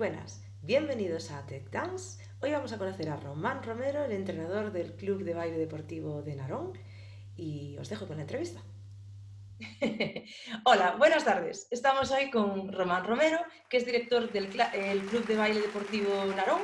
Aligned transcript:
Buenas. 0.00 0.42
Bienvenidos 0.62 1.30
a 1.30 1.44
Tech 1.44 1.68
Dance. 1.68 2.24
Hoy 2.40 2.52
vamos 2.52 2.72
a 2.72 2.78
conocer 2.78 3.10
a 3.10 3.16
Román 3.16 3.62
Romero, 3.62 4.02
el 4.02 4.12
entrenador 4.12 4.72
del 4.72 4.96
Club 4.96 5.24
de 5.24 5.34
Baile 5.34 5.58
Deportivo 5.58 6.22
de 6.22 6.36
Narón, 6.36 6.72
y 7.36 7.76
os 7.76 7.90
dejo 7.90 8.06
con 8.06 8.16
la 8.16 8.22
entrevista. 8.22 8.62
Hola, 10.64 10.96
buenas 10.96 11.26
tardes. 11.26 11.68
Estamos 11.70 12.10
hoy 12.12 12.30
con 12.30 12.72
Román 12.72 13.04
Romero, 13.04 13.40
que 13.68 13.76
es 13.76 13.84
director 13.84 14.32
del 14.32 14.48
Club 14.48 15.26
de 15.26 15.36
Baile 15.36 15.60
Deportivo 15.60 16.24
Narón, 16.34 16.62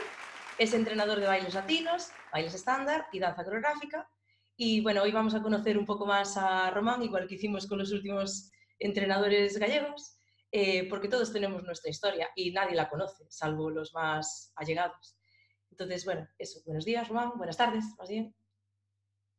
es 0.56 0.72
entrenador 0.72 1.20
de 1.20 1.26
bailes 1.26 1.52
latinos, 1.52 2.12
bailes 2.32 2.54
estándar 2.54 3.06
y 3.12 3.18
danza 3.18 3.44
coreográfica. 3.44 4.08
Y 4.56 4.80
bueno, 4.80 5.02
hoy 5.02 5.12
vamos 5.12 5.34
a 5.34 5.42
conocer 5.42 5.76
un 5.76 5.84
poco 5.84 6.06
más 6.06 6.38
a 6.38 6.70
Román, 6.70 7.02
igual 7.02 7.26
que 7.26 7.34
hicimos 7.34 7.66
con 7.66 7.80
los 7.80 7.92
últimos 7.92 8.50
entrenadores 8.78 9.58
gallegos. 9.58 10.15
Eh, 10.58 10.86
porque 10.88 11.08
todos 11.08 11.34
tenemos 11.34 11.62
nuestra 11.64 11.90
historia 11.90 12.30
y 12.34 12.50
nadie 12.50 12.74
la 12.74 12.88
conoce, 12.88 13.26
salvo 13.28 13.68
los 13.68 13.92
más 13.92 14.54
allegados. 14.56 15.18
Entonces, 15.70 16.06
bueno, 16.06 16.26
eso. 16.38 16.60
Buenos 16.64 16.86
días, 16.86 17.06
Román. 17.08 17.32
Buenas 17.36 17.58
tardes, 17.58 17.84
más 17.98 18.08
bien. 18.08 18.34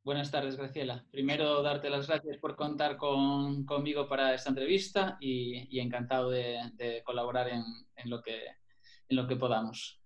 Buenas 0.03 0.29
tardes, 0.29 0.57
Graciela. 0.57 1.07
Primero, 1.09 1.63
darte 1.63 1.89
las 1.89 2.05
gracias 2.05 2.37
por 2.37 2.55
contar 2.55 2.97
con, 2.97 3.65
conmigo 3.65 4.07
para 4.07 4.35
esta 4.35 4.49
entrevista 4.49 5.17
y, 5.19 5.79
encantado 5.79 6.29
de, 6.29 7.01
colaborar 7.03 7.49
en, 7.49 7.63
lo 8.05 8.21
que, 8.21 8.39
en 9.09 9.17
lo 9.17 9.25
que 9.25 9.37
podamos. 9.37 9.99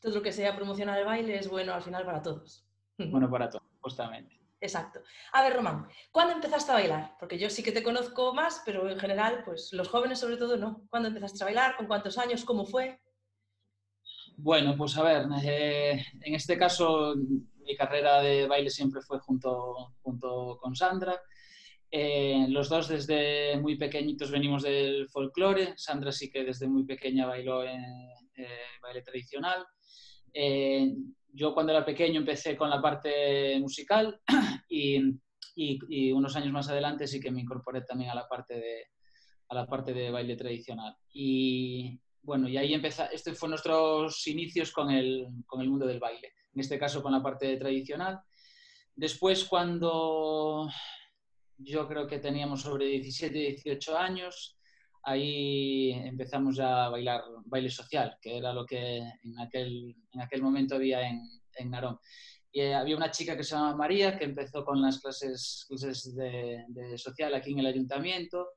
Todo 0.00 0.14
lo 0.14 0.22
que 0.22 0.32
sea 0.32 0.56
promocionar 0.56 0.98
el 0.98 1.04
baile 1.04 1.36
es 1.36 1.46
bueno 1.46 1.74
al 1.74 1.82
final 1.82 2.06
para 2.06 2.22
todos. 2.22 2.66
Bueno 2.96 3.30
para 3.30 3.50
todos, 3.50 3.68
justamente. 3.80 4.40
Exacto. 4.60 5.00
A 5.32 5.42
ver, 5.42 5.54
Román, 5.54 5.88
¿cuándo 6.10 6.32
empezaste 6.32 6.70
a 6.72 6.76
bailar? 6.76 7.16
Porque 7.18 7.38
yo 7.38 7.50
sí 7.50 7.62
que 7.62 7.72
te 7.72 7.82
conozco 7.82 8.32
más, 8.32 8.62
pero 8.64 8.88
en 8.88 8.98
general, 8.98 9.42
pues 9.44 9.70
los 9.72 9.88
jóvenes 9.88 10.18
sobre 10.20 10.36
todo 10.36 10.56
no. 10.56 10.86
¿Cuándo 10.88 11.08
empezaste 11.08 11.42
a 11.42 11.46
bailar? 11.46 11.76
¿Con 11.76 11.86
cuántos 11.86 12.16
años? 12.18 12.44
¿Cómo 12.44 12.64
fue? 12.64 12.98
Bueno, 14.36 14.74
pues 14.76 14.96
a 14.96 15.02
ver, 15.02 15.26
eh, 15.44 16.04
en 16.20 16.34
este 16.34 16.58
caso 16.58 17.14
mi 17.16 17.76
carrera 17.76 18.20
de 18.20 18.46
baile 18.46 18.70
siempre 18.70 19.00
fue 19.00 19.18
junto, 19.20 19.94
junto 20.02 20.58
con 20.60 20.74
Sandra. 20.74 21.20
Eh, 21.90 22.46
los 22.48 22.68
dos 22.68 22.88
desde 22.88 23.56
muy 23.60 23.76
pequeñitos 23.76 24.30
venimos 24.30 24.62
del 24.62 25.08
folclore. 25.08 25.74
Sandra 25.76 26.10
sí 26.10 26.30
que 26.30 26.42
desde 26.44 26.66
muy 26.66 26.84
pequeña 26.84 27.26
bailó 27.26 27.62
en 27.62 27.84
eh, 28.36 28.48
baile 28.82 29.02
tradicional 29.02 29.64
yo 30.34 31.54
cuando 31.54 31.72
era 31.72 31.84
pequeño 31.84 32.20
empecé 32.20 32.56
con 32.56 32.70
la 32.70 32.80
parte 32.80 33.58
musical 33.60 34.20
y, 34.68 35.00
y, 35.56 36.12
unos 36.12 36.34
años 36.36 36.52
más 36.52 36.68
adelante 36.68 37.06
sí 37.06 37.20
que 37.20 37.30
me 37.30 37.40
incorporé 37.40 37.82
también 37.82 38.10
a 38.10 38.14
la 38.14 38.28
parte 38.28 38.54
de, 38.54 38.84
a 39.48 39.54
la 39.54 39.66
parte 39.66 39.92
de 39.92 40.10
baile 40.10 40.36
tradicional. 40.36 40.96
Y 41.12 41.98
bueno, 42.22 42.48
y 42.48 42.56
ahí 42.56 42.72
empezó, 42.72 43.04
este 43.12 43.34
fue 43.34 43.48
nuestros 43.48 44.26
inicios 44.26 44.72
con 44.72 44.90
el, 44.90 45.28
con 45.46 45.60
el 45.60 45.68
mundo 45.68 45.86
del 45.86 46.00
baile, 46.00 46.32
en 46.54 46.60
este 46.60 46.78
caso 46.78 47.02
con 47.02 47.12
la 47.12 47.22
parte 47.22 47.56
tradicional. 47.56 48.20
Después 48.94 49.44
cuando 49.44 50.68
yo 51.58 51.86
creo 51.86 52.06
que 52.06 52.18
teníamos 52.18 52.62
sobre 52.62 52.86
17, 52.86 53.38
18 53.38 53.98
años, 53.98 54.56
ahí 55.04 55.92
empezamos 55.92 56.58
a 56.60 56.88
bailar 56.88 57.22
baile 57.44 57.70
social, 57.70 58.16
que 58.20 58.38
era 58.38 58.52
lo 58.52 58.64
que 58.64 58.98
en 58.98 59.38
aquel, 59.38 59.96
en 60.12 60.20
aquel 60.20 60.42
momento 60.42 60.76
había 60.76 61.08
en, 61.08 61.20
en 61.56 61.70
Narón. 61.70 61.98
Y 62.52 62.60
eh, 62.60 62.74
había 62.74 62.96
una 62.96 63.10
chica 63.10 63.36
que 63.36 63.42
se 63.42 63.54
llama 63.54 63.76
María 63.76 64.16
que 64.16 64.24
empezó 64.24 64.64
con 64.64 64.80
las 64.80 65.00
clases, 65.00 65.66
clases 65.68 66.14
de, 66.14 66.96
social 66.96 67.34
aquí 67.34 67.52
en 67.52 67.58
el 67.58 67.66
ayuntamiento 67.66 68.50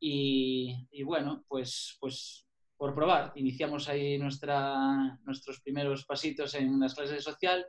y, 0.00 0.88
y, 0.90 1.02
bueno, 1.04 1.44
pues, 1.48 1.96
pues 2.00 2.46
por 2.76 2.94
probar, 2.94 3.32
iniciamos 3.36 3.88
ahí 3.88 4.18
nuestra, 4.18 5.18
nuestros 5.24 5.60
primeros 5.60 6.04
pasitos 6.04 6.54
en 6.54 6.80
las 6.80 6.94
clases 6.94 7.16
de 7.16 7.22
social 7.22 7.64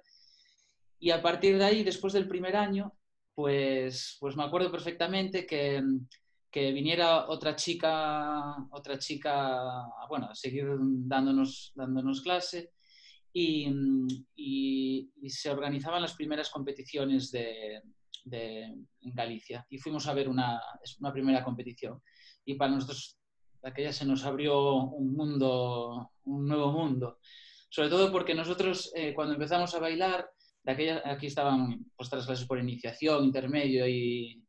y 1.00 1.12
a 1.12 1.22
partir 1.22 1.58
de 1.58 1.66
ahí, 1.66 1.84
después 1.84 2.14
del 2.14 2.28
primer 2.28 2.56
año, 2.56 2.94
pues, 3.36 4.18
pues 4.20 4.36
me 4.36 4.44
acuerdo 4.44 4.72
perfectamente 4.72 5.46
que 5.46 5.84
que 6.56 6.72
viniera 6.72 7.28
otra 7.28 7.54
chica, 7.54 8.56
otra 8.72 8.98
chica, 8.98 9.60
bueno, 10.08 10.30
a 10.30 10.36
seguir 10.36 10.66
dándonos, 10.80 11.74
dándonos 11.76 12.22
clase 12.22 12.72
y, 13.34 13.68
se 15.28 15.50
organizaban 15.50 16.02
las 16.02 16.14
primeras 16.14 16.50
competiciones 16.50 17.30
de, 17.30 17.82
en 18.32 19.14
Galicia. 19.14 19.68
Y 19.70 19.80
fuimos 19.80 20.08
a 20.08 20.14
ver 20.14 20.30
una, 20.30 20.62
una 21.02 21.12
primera 21.12 21.44
competición. 21.44 22.02
Y 22.46 22.54
para 22.54 22.72
nosotros 22.72 23.18
aquella 23.62 23.92
se 23.92 24.06
nos 24.06 24.24
abrió 24.24 24.76
un 24.76 25.14
mundo, 25.14 26.12
un 26.24 26.48
nuevo 26.48 26.72
mundo, 26.72 27.20
sobre 27.68 27.90
todo 27.90 28.14
porque 28.14 28.34
nosotros 28.34 28.94
eh, 28.96 29.14
cuando 29.14 29.34
empezamos 29.34 29.76
a 29.76 29.80
bailar, 29.80 30.30
aquella, 30.66 31.02
aquí 31.04 31.28
estaban 31.28 31.84
puestas 31.98 32.26
clases 32.26 32.48
por 32.48 32.60
iniciación, 32.60 33.26
intermedio 33.26 33.86
y 33.90 34.42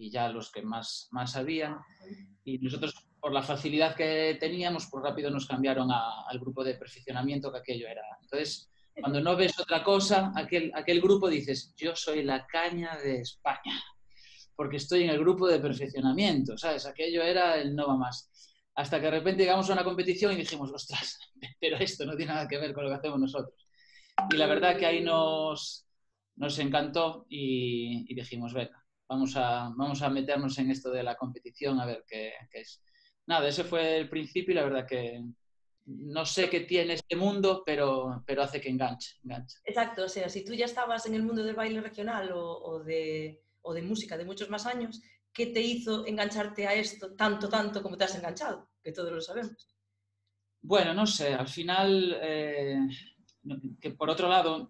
y 0.00 0.10
ya 0.10 0.28
los 0.28 0.50
que 0.50 0.62
más, 0.62 1.08
más 1.10 1.32
sabían. 1.32 1.76
Y 2.42 2.58
nosotros, 2.58 2.94
por 3.20 3.32
la 3.32 3.42
facilidad 3.42 3.94
que 3.94 4.38
teníamos, 4.40 4.88
pues 4.90 5.04
rápido 5.04 5.30
nos 5.30 5.46
cambiaron 5.46 5.90
al 5.92 6.38
grupo 6.38 6.64
de 6.64 6.74
perfeccionamiento 6.74 7.52
que 7.52 7.58
aquello 7.58 7.86
era. 7.86 8.02
Entonces, 8.22 8.70
cuando 8.98 9.20
no 9.20 9.36
ves 9.36 9.60
otra 9.60 9.84
cosa, 9.84 10.32
aquel, 10.34 10.72
aquel 10.74 11.02
grupo 11.02 11.28
dices, 11.28 11.74
yo 11.76 11.94
soy 11.94 12.22
la 12.22 12.46
caña 12.46 12.96
de 12.96 13.20
España, 13.20 13.78
porque 14.56 14.78
estoy 14.78 15.04
en 15.04 15.10
el 15.10 15.20
grupo 15.20 15.46
de 15.46 15.60
perfeccionamiento, 15.60 16.56
¿sabes? 16.56 16.86
Aquello 16.86 17.22
era 17.22 17.56
el 17.56 17.76
no 17.76 17.86
va 17.88 17.96
más. 17.96 18.30
Hasta 18.74 18.98
que 18.98 19.04
de 19.04 19.10
repente 19.10 19.42
llegamos 19.42 19.68
a 19.68 19.74
una 19.74 19.84
competición 19.84 20.32
y 20.32 20.36
dijimos, 20.36 20.72
ostras, 20.72 21.18
pero 21.60 21.76
esto 21.76 22.06
no 22.06 22.16
tiene 22.16 22.32
nada 22.32 22.48
que 22.48 22.58
ver 22.58 22.72
con 22.72 22.84
lo 22.84 22.90
que 22.90 22.96
hacemos 22.96 23.20
nosotros. 23.20 23.66
Y 24.32 24.36
la 24.38 24.46
verdad 24.46 24.78
que 24.78 24.86
ahí 24.86 25.02
nos, 25.02 25.86
nos 26.36 26.58
encantó 26.58 27.26
y, 27.28 28.10
y 28.10 28.14
dijimos, 28.14 28.54
venga, 28.54 28.80
vamos 29.10 29.36
a, 29.36 29.72
vamos 29.76 30.00
a 30.02 30.08
meternos 30.08 30.56
en 30.58 30.70
esto 30.70 30.90
de 30.92 31.02
la 31.02 31.16
competición 31.16 31.80
a 31.80 31.86
ver 31.86 32.04
qué, 32.06 32.32
es. 32.52 32.80
Nada, 33.26 33.48
ese 33.48 33.64
fue 33.64 33.96
el 33.96 34.08
principio 34.08 34.52
y 34.52 34.54
la 34.54 34.64
verdad 34.64 34.86
que 34.86 35.20
no 35.86 36.24
sé 36.24 36.48
qué 36.48 36.60
tiene 36.60 36.94
este 36.94 37.16
mundo, 37.16 37.64
pero, 37.66 38.22
pero 38.24 38.42
hace 38.42 38.60
que 38.60 38.68
enganche, 38.68 39.16
enganche. 39.24 39.58
Exacto, 39.64 40.04
o 40.04 40.08
sea, 40.08 40.28
si 40.28 40.44
tú 40.44 40.54
ya 40.54 40.66
estabas 40.66 41.06
en 41.06 41.14
el 41.14 41.24
mundo 41.24 41.42
del 41.42 41.56
baile 41.56 41.80
regional 41.80 42.30
o, 42.32 42.84
de, 42.84 43.42
de 43.74 43.82
música 43.82 44.16
de 44.16 44.24
muchos 44.24 44.48
más 44.48 44.64
años, 44.66 45.02
¿qué 45.32 45.46
te 45.46 45.60
hizo 45.60 46.06
engancharte 46.06 46.68
a 46.68 46.74
esto 46.74 47.14
tanto, 47.16 47.48
tanto 47.48 47.82
como 47.82 47.96
te 47.96 48.04
has 48.04 48.14
enganchado? 48.14 48.70
Que 48.80 48.92
todos 48.92 49.12
lo 49.12 49.20
sabemos. 49.20 49.68
Bueno, 50.62 50.94
no 50.94 51.06
sé, 51.06 51.34
al 51.34 51.48
final, 51.48 52.16
eh, 52.22 52.78
que 53.80 53.90
por 53.90 54.08
otro 54.08 54.28
lado, 54.28 54.68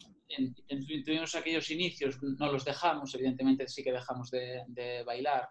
tuvimos 1.05 1.35
aquellos 1.35 1.71
inicios, 1.71 2.19
no 2.23 2.53
los 2.53 2.65
dejamos, 2.65 3.15
evidentemente 3.15 3.69
sí 3.69 3.83
que 3.83 3.93
dejamos 3.93 4.31
de, 4.31 5.03
bailar. 5.05 5.49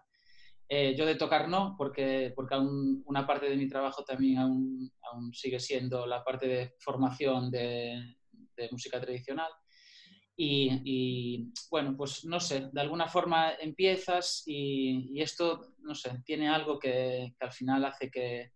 Eh, 0.68 0.94
yo 0.96 1.04
de 1.04 1.16
tocar 1.16 1.48
no, 1.48 1.74
porque, 1.76 2.32
porque 2.34 2.54
aún 2.54 3.02
una 3.06 3.26
parte 3.26 3.50
de 3.50 3.56
mi 3.56 3.68
trabajo 3.68 4.04
también 4.04 4.38
aún, 4.38 4.92
aún 5.02 5.34
sigue 5.34 5.58
siendo 5.58 6.06
la 6.06 6.22
parte 6.22 6.46
de 6.46 6.74
formación 6.78 7.50
de, 7.50 8.16
música 8.70 9.00
tradicional. 9.00 9.50
Y, 10.36 11.50
bueno, 11.70 11.94
pues 11.96 12.24
no 12.24 12.40
sé, 12.40 12.70
de 12.72 12.80
alguna 12.80 13.08
forma 13.08 13.52
empiezas 13.60 14.42
y, 14.46 15.18
y 15.18 15.20
esto, 15.20 15.74
no 15.80 15.94
sé, 15.94 16.22
tiene 16.24 16.48
algo 16.48 16.78
que, 16.78 17.34
que 17.38 17.44
al 17.44 17.52
final 17.52 17.84
hace 17.84 18.10
que, 18.10 18.52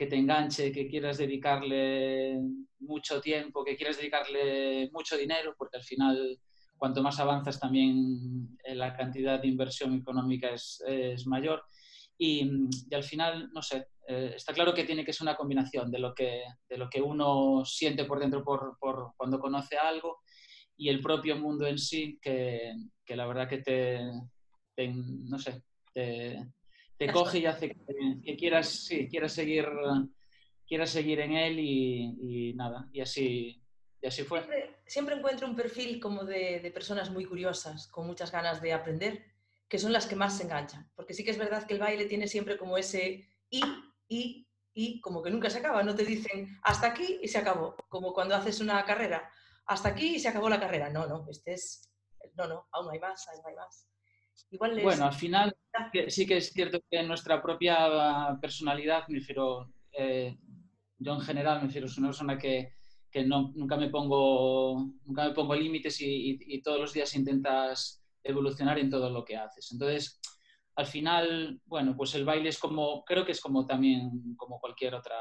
que 0.00 0.06
te 0.06 0.16
enganche, 0.16 0.72
que 0.72 0.88
quieras 0.88 1.18
dedicarle 1.18 2.40
mucho 2.78 3.20
tiempo, 3.20 3.62
que 3.62 3.76
quieras 3.76 3.98
dedicarle 3.98 4.88
mucho 4.92 5.14
dinero, 5.14 5.54
porque 5.58 5.76
al 5.76 5.82
final 5.82 6.40
cuanto 6.78 7.02
más 7.02 7.20
avanzas 7.20 7.60
también 7.60 8.56
eh, 8.64 8.74
la 8.74 8.96
cantidad 8.96 9.38
de 9.38 9.48
inversión 9.48 9.92
económica 9.92 10.48
es, 10.54 10.82
es 10.86 11.26
mayor. 11.26 11.64
Y, 12.16 12.50
y, 12.90 12.94
al 12.94 13.04
final, 13.04 13.50
no 13.52 13.60
sé, 13.60 13.88
eh, 14.08 14.32
está 14.36 14.54
claro 14.54 14.72
que 14.72 14.84
tiene 14.84 15.04
que 15.04 15.12
ser 15.12 15.26
una 15.26 15.36
combinación 15.36 15.90
de 15.90 15.98
lo 15.98 16.14
que, 16.14 16.44
de 16.66 16.78
lo 16.78 16.88
que 16.88 17.02
uno 17.02 17.62
siente 17.66 18.06
por 18.06 18.20
dentro 18.20 18.42
por, 18.42 18.78
por 18.80 19.12
cuando 19.18 19.38
conoce 19.38 19.76
algo 19.76 20.20
y 20.78 20.88
el 20.88 21.02
propio 21.02 21.36
mundo 21.36 21.66
en 21.66 21.76
sí, 21.76 22.18
que, 22.22 22.72
que 23.04 23.16
la 23.16 23.26
verdad 23.26 23.50
que 23.50 23.58
te, 23.58 24.00
te 24.74 24.88
no 24.88 25.38
sé, 25.38 25.62
te, 25.92 26.38
te 27.00 27.10
coge 27.10 27.38
y 27.38 27.46
hace 27.46 27.74
que, 28.22 28.36
quieras, 28.36 28.68
sí, 28.68 29.08
quieras, 29.08 29.32
seguir, 29.32 29.66
quieras 30.66 30.90
seguir 30.90 31.20
en 31.20 31.32
él 31.32 31.58
y, 31.58 32.52
nada, 32.54 32.90
y 32.92 33.00
así, 33.00 33.64
y 34.02 34.06
así 34.06 34.22
fue. 34.22 34.46
Siempre, 34.84 35.14
encuentro 35.14 35.48
un 35.48 35.56
perfil 35.56 35.98
como 35.98 36.24
de, 36.24 36.60
de, 36.60 36.70
personas 36.70 37.10
muy 37.10 37.24
curiosas, 37.24 37.88
con 37.88 38.06
muchas 38.06 38.30
ganas 38.30 38.60
de 38.60 38.74
aprender, 38.74 39.24
que 39.66 39.78
son 39.78 39.94
las 39.94 40.06
que 40.06 40.14
más 40.14 40.36
se 40.36 40.42
enganchan, 40.42 40.90
porque 40.94 41.14
sí 41.14 41.24
que 41.24 41.30
es 41.30 41.38
verdad 41.38 41.66
que 41.66 41.72
el 41.72 41.80
baile 41.80 42.04
tiene 42.04 42.28
siempre 42.28 42.58
como 42.58 42.76
ese 42.76 43.30
y, 43.48 43.62
y, 44.06 44.46
y, 44.74 45.00
como 45.00 45.22
que 45.22 45.30
nunca 45.30 45.48
se 45.48 45.60
acaba, 45.60 45.82
no 45.82 45.94
te 45.94 46.04
dicen 46.04 46.60
hasta 46.64 46.88
aquí 46.88 47.18
y 47.22 47.28
se 47.28 47.38
acabó, 47.38 47.76
como 47.88 48.12
cuando 48.12 48.34
haces 48.34 48.60
una 48.60 48.84
carrera, 48.84 49.32
hasta 49.64 49.88
aquí 49.88 50.16
y 50.16 50.20
se 50.20 50.28
acabó 50.28 50.50
la 50.50 50.60
carrera, 50.60 50.90
no, 50.90 51.06
no, 51.06 51.26
este 51.30 51.54
es, 51.54 51.88
no, 52.34 52.46
no, 52.46 52.68
aún 52.72 52.90
hay 52.92 52.98
más, 52.98 53.26
aún 53.28 53.40
hay 53.46 53.54
más. 53.54 53.89
Bueno, 54.82 55.06
al 55.06 55.12
final 55.12 55.54
sí 56.08 56.26
que 56.26 56.38
es 56.38 56.52
cierto 56.52 56.80
que 56.90 57.02
nuestra 57.02 57.42
propia 57.42 58.36
personalidad, 58.40 59.06
me 59.08 59.18
refiero, 59.18 59.72
eh, 59.92 60.36
yo 60.98 61.14
en 61.14 61.20
general 61.20 61.60
me 61.60 61.66
refiero, 61.66 61.88
soy 61.88 62.02
una 62.02 62.08
persona 62.08 62.38
que, 62.38 62.74
que 63.10 63.24
no, 63.24 63.52
nunca 63.54 63.76
me 63.76 63.90
pongo, 63.90 64.92
nunca 65.04 65.24
me 65.24 65.34
pongo 65.34 65.54
límites 65.54 66.00
y, 66.00 66.38
y, 66.40 66.62
todos 66.62 66.80
los 66.80 66.92
días 66.92 67.14
intentas 67.14 68.02
evolucionar 68.22 68.78
en 68.78 68.90
todo 68.90 69.10
lo 69.10 69.24
que 69.24 69.36
haces. 69.36 69.70
Entonces, 69.72 70.20
al 70.76 70.86
final, 70.86 71.60
bueno, 71.66 71.96
pues 71.96 72.14
el 72.14 72.24
baile 72.24 72.48
es 72.48 72.58
como, 72.58 73.04
creo 73.04 73.24
que 73.24 73.32
es 73.32 73.40
como 73.40 73.66
también 73.66 74.34
como 74.36 74.60
cualquier 74.60 74.94
otra, 74.94 75.16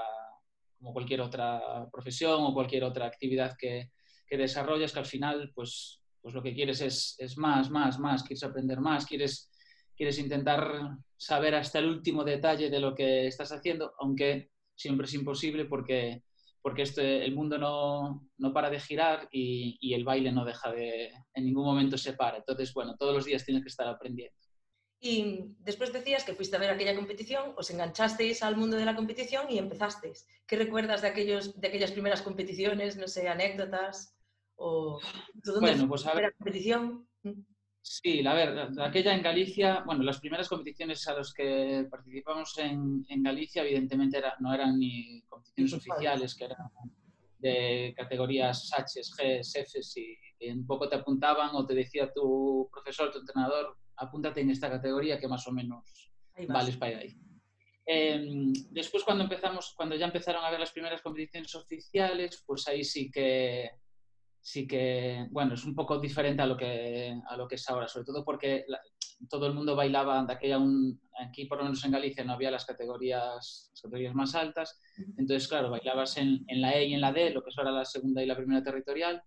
como 0.78 0.94
cualquier 0.94 1.22
otra 1.22 1.88
profesión 1.92 2.44
o 2.44 2.54
cualquier 2.54 2.84
otra 2.84 3.06
actividad 3.06 3.56
que, 3.58 3.92
que 4.28 4.38
desarrollas, 4.38 4.94
que 4.94 5.00
al 5.00 5.06
final, 5.06 5.52
pues, 5.56 5.99
pues 6.22 6.34
lo 6.34 6.44
que 6.44 6.54
quieres 6.54 6.82
es, 6.82 7.38
más, 7.38 7.70
más, 7.70 8.00
más, 8.00 8.24
quieres 8.24 8.44
aprender 8.44 8.80
más, 8.80 9.06
quieres, 9.06 9.52
quieres 9.96 10.20
intentar 10.20 10.98
saber 11.18 11.56
hasta 11.56 11.80
el 11.80 11.88
último 11.88 12.24
detalle 12.24 12.70
de 12.70 12.80
lo 12.80 12.96
que 12.96 13.28
estás 13.28 13.52
haciendo, 13.52 13.94
aunque 14.00 14.52
siempre 14.76 15.06
es 15.06 15.14
imposible 15.14 15.66
porque, 15.66 16.24
porque 16.62 16.84
este, 16.84 17.24
el 17.24 17.36
mundo 17.36 17.58
no, 17.58 18.30
no 18.38 18.54
para 18.54 18.70
de 18.70 18.80
girar 18.80 19.28
y, 19.32 19.78
y, 19.82 19.94
el 19.94 20.04
baile 20.04 20.32
no 20.32 20.46
deja 20.46 20.72
de, 20.72 21.12
en 21.34 21.46
ningún 21.46 21.66
momento 21.66 21.98
se 21.98 22.14
para. 22.14 22.38
Entonces, 22.38 22.74
bueno, 22.74 22.96
todos 22.98 23.14
los 23.14 23.26
días 23.26 23.46
tienes 23.46 23.64
que 23.64 23.70
estar 23.70 23.88
aprendiendo. 23.88 24.36
Y 25.02 25.56
después 25.60 25.94
decías 25.94 26.26
que 26.26 26.34
fuiste 26.34 26.58
a 26.58 26.60
ver 26.60 26.72
aquella 26.72 26.96
competición, 26.96 27.54
os 27.56 27.70
enganchasteis 27.70 28.44
al 28.44 28.58
mundo 28.58 28.76
de 28.76 28.84
la 28.84 28.98
competición 28.98 29.50
y 29.50 29.58
empezasteis. 29.58 30.28
¿Qué 30.46 30.58
recuerdas 30.58 31.02
de, 31.02 31.08
aquellos, 31.08 31.60
de 31.60 31.70
aquellas 31.70 31.92
primeras 31.92 32.22
competiciones? 32.22 32.98
No 32.98 33.08
sé, 33.08 33.30
anécdotas 33.30 34.19
o 34.60 35.00
bueno, 35.60 35.88
pues 35.88 36.06
a 36.06 36.14
ver, 36.14 36.36
competición. 36.38 37.08
Mm. 37.24 37.42
Sí, 37.82 38.26
a 38.26 38.34
ver, 38.34 38.70
aquella 38.82 39.16
en 39.16 39.24
Galicia, 39.24 39.84
bueno, 39.86 40.04
las 40.04 40.20
primeras 40.20 40.50
competiciones 40.50 41.08
a 41.08 41.16
las 41.16 41.34
que 41.34 41.88
participamos 41.90 42.58
en, 42.60 43.06
en 43.08 43.24
Galicia, 43.24 43.64
evidentemente 43.64 44.18
era, 44.18 44.36
no 44.40 44.54
eran 44.54 44.78
ni 44.78 45.22
competiciones 45.24 45.74
oficiales, 45.74 46.36
que 46.36 46.46
eran 46.46 46.58
de 47.40 47.94
categorías 47.96 48.70
H, 48.74 49.02
G, 49.02 49.40
Fs 49.40 49.98
y, 49.98 50.18
y, 50.40 50.52
un 50.52 50.68
poco 50.68 50.90
te 50.90 50.98
apuntaban 50.98 51.52
o 51.54 51.66
te 51.66 51.74
decía 51.74 52.12
tu 52.12 52.70
profesor, 52.70 53.12
tu 53.12 53.20
entrenador, 53.20 53.78
apúntate 53.96 54.42
en 54.42 54.50
esta 54.50 54.70
categoría 54.70 55.18
que 55.18 55.28
más 55.30 55.48
o 55.48 55.52
menos 55.52 56.12
vales 56.48 56.76
para 56.76 57.00
ahí. 57.00 57.18
Eh, 57.86 58.54
después 58.70 59.04
cuando 59.04 59.24
empezamos, 59.24 59.74
cuando 59.76 59.96
ya 59.96 60.06
empezaron 60.06 60.44
a 60.44 60.52
ver 60.52 60.60
las 60.60 60.72
primeras 60.72 61.02
competiciones 61.02 61.56
oficiales, 61.56 62.44
pues 62.46 62.68
ahí 62.68 62.84
sí 62.84 63.10
que 63.10 63.72
sí 64.42 64.68
que, 64.68 65.28
bueno, 65.32 65.54
es 65.54 65.64
un 65.66 65.76
poco 65.76 66.00
diferente 66.00 66.42
a 66.42 66.46
lo 66.46 66.58
que, 66.58 67.16
a 67.28 67.38
lo 67.38 67.48
que 67.48 67.56
es 67.56 67.70
ahora, 67.70 67.88
sobre 67.88 68.06
todo 68.06 68.24
porque 68.24 68.66
todo 69.30 69.48
el 69.48 69.54
mundo 69.54 69.76
bailaba 69.76 70.24
de 70.24 70.34
aquella, 70.34 70.58
un, 70.58 71.00
aquí 71.20 71.46
por 71.46 71.58
lo 71.58 71.66
menos 71.66 71.84
en 71.84 71.92
Galicia 71.92 72.24
no 72.24 72.34
había 72.34 72.52
las 72.52 72.66
categorías, 72.66 73.70
las 73.72 73.82
categorías 73.82 74.16
más 74.16 74.36
altas, 74.36 74.80
entonces 75.18 75.48
claro, 75.48 75.70
bailabas 75.70 76.18
en, 76.18 76.46
en, 76.48 76.62
la 76.62 76.74
E 76.74 76.86
y 76.86 76.94
en 76.94 77.02
la 77.02 77.12
D, 77.12 77.32
lo 77.32 77.44
que 77.44 77.50
es 77.50 77.58
ahora 77.58 77.72
la 77.72 77.86
segunda 77.86 78.24
y 78.24 78.26
la 78.26 78.36
primera 78.36 78.64
territorial, 78.64 79.22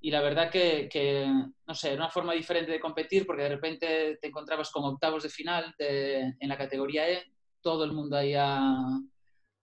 y 0.00 0.10
la 0.10 0.20
verdad 0.20 0.50
que, 0.50 0.88
que, 0.90 1.26
no 1.66 1.74
sé, 1.74 1.88
era 1.88 2.02
una 2.02 2.10
forma 2.10 2.34
diferente 2.34 2.70
de 2.70 2.80
competir 2.80 3.26
porque 3.26 3.42
de 3.42 3.48
repente 3.48 4.18
te 4.20 4.28
encontrabas 4.28 4.70
con 4.70 4.84
octavos 4.84 5.22
de 5.22 5.30
final 5.30 5.74
de, 5.78 6.34
en 6.38 6.48
la 6.48 6.58
categoría 6.58 7.08
E, 7.08 7.24
todo 7.60 7.84
el 7.84 7.92
mundo 7.92 8.16
ahí 8.16 8.34
a, 8.34 8.76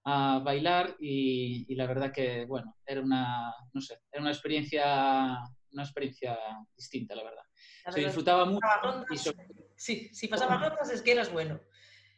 a 0.05 0.39
bailar 0.39 0.95
y, 1.00 1.65
y, 1.71 1.75
la 1.75 1.88
verdad 1.88 2.11
que, 2.11 2.45
bueno, 2.45 2.75
era 2.85 3.01
una, 3.01 3.53
no 3.71 3.81
sé, 3.81 4.00
era 4.11 4.21
una 4.21 4.31
experiencia, 4.31 5.39
una 5.71 5.83
experiencia 5.83 6.38
distinta, 6.75 7.15
la 7.15 7.23
verdad. 7.23 7.44
Se 7.89 8.01
disfrutaba 8.01 8.45
mucho. 8.45 8.65
y 9.09 9.17
sobre... 9.17 9.47
Sí, 9.75 10.09
si 10.13 10.27
pasaba 10.27 10.57
rondas 10.57 10.89
es 10.89 11.01
que 11.01 11.13
eras 11.13 11.31
bueno. 11.31 11.59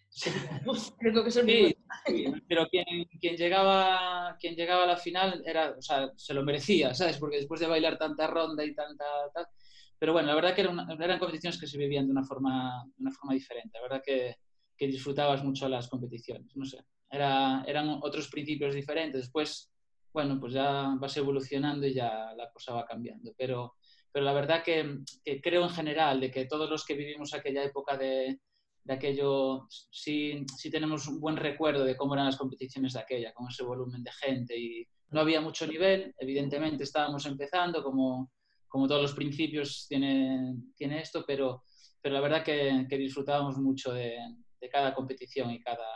Sí. 0.09 0.31
Creo 0.99 1.23
que 1.23 1.31
son 1.31 1.45
sí, 1.45 1.75
sí, 2.05 2.25
pero 2.47 2.67
quien, 2.67 2.85
quien, 3.19 3.35
llegaba, 3.35 4.35
quien 4.39 4.55
llegaba 4.55 4.83
a 4.83 4.87
la 4.87 4.97
final 4.97 5.43
era, 5.45 5.75
o 5.77 5.81
sea, 5.81 6.09
se 6.15 6.33
lo 6.33 6.43
merecía, 6.43 6.93
¿sabes? 6.93 7.17
Porque 7.17 7.37
después 7.37 7.59
de 7.59 7.67
bailar 7.67 7.97
tanta 7.97 8.27
ronda 8.27 8.63
y 8.63 8.73
tanta... 8.73 9.05
Tal, 9.33 9.47
pero 9.97 10.13
bueno, 10.13 10.27
la 10.27 10.35
verdad 10.35 10.55
que 10.55 10.61
era 10.61 10.71
una, 10.71 10.87
eran 10.99 11.19
competiciones 11.19 11.59
que 11.59 11.67
se 11.67 11.77
vivían 11.77 12.05
de 12.05 12.11
una 12.11 12.23
forma, 12.23 12.83
de 12.95 13.01
una 13.03 13.11
forma 13.11 13.33
diferente. 13.33 13.77
La 13.77 13.81
verdad 13.81 14.01
que, 14.03 14.37
que 14.75 14.87
disfrutabas 14.87 15.43
mucho 15.43 15.69
las 15.69 15.87
competiciones, 15.87 16.55
no 16.55 16.65
sé 16.65 16.79
era, 17.15 17.63
eran 17.67 17.89
otros 18.01 18.29
principios 18.29 18.75
diferentes. 18.75 19.21
Después, 19.21 19.71
bueno, 20.13 20.39
pues 20.39 20.53
ya 20.53 20.95
vas 20.97 21.17
evolucionando 21.17 21.85
y 21.87 21.93
ya 21.93 22.33
la 22.35 22.49
cosa 22.51 22.73
va 22.73 22.85
cambiando. 22.85 23.33
Pero, 23.37 23.75
pero 24.11 24.25
la 24.25 24.33
verdad 24.33 24.63
que, 24.63 24.99
creo 25.41 25.63
en 25.63 25.69
general 25.69 26.19
de 26.21 26.31
que 26.31 26.45
todos 26.45 26.69
los 26.69 26.85
que 26.85 26.93
vivimos 26.93 27.33
aquella 27.33 27.63
época 27.63 27.97
de, 27.97 28.39
aquello, 28.87 29.67
sí, 29.69 30.45
sí 30.55 30.69
tenemos 30.69 31.07
un 31.07 31.19
buen 31.19 31.35
recuerdo 31.35 31.83
de 31.83 31.97
cómo 31.97 32.13
eran 32.13 32.27
las 32.27 32.37
competiciones 32.37 32.93
de 32.93 32.99
aquella, 32.99 33.33
con 33.33 33.49
ese 33.49 33.63
volumen 33.63 34.03
de 34.03 34.11
gente 34.11 34.57
y 34.57 34.87
no 35.09 35.21
había 35.21 35.41
mucho 35.41 35.67
nivel, 35.67 36.13
evidentemente 36.19 36.83
estábamos 36.83 37.25
empezando, 37.25 37.83
como, 37.83 38.31
como 38.67 38.87
todos 38.87 39.01
los 39.01 39.13
principios 39.13 39.85
tiene, 39.87 40.55
tiene 40.75 41.01
esto, 41.01 41.23
pero, 41.25 41.63
pero 42.01 42.15
la 42.15 42.21
verdad 42.21 42.43
que, 42.43 42.97
disfrutábamos 42.97 43.57
mucho 43.57 43.93
de, 43.93 44.17
cada 44.71 44.93
competición 44.95 45.51
y 45.51 45.59
cada, 45.59 45.87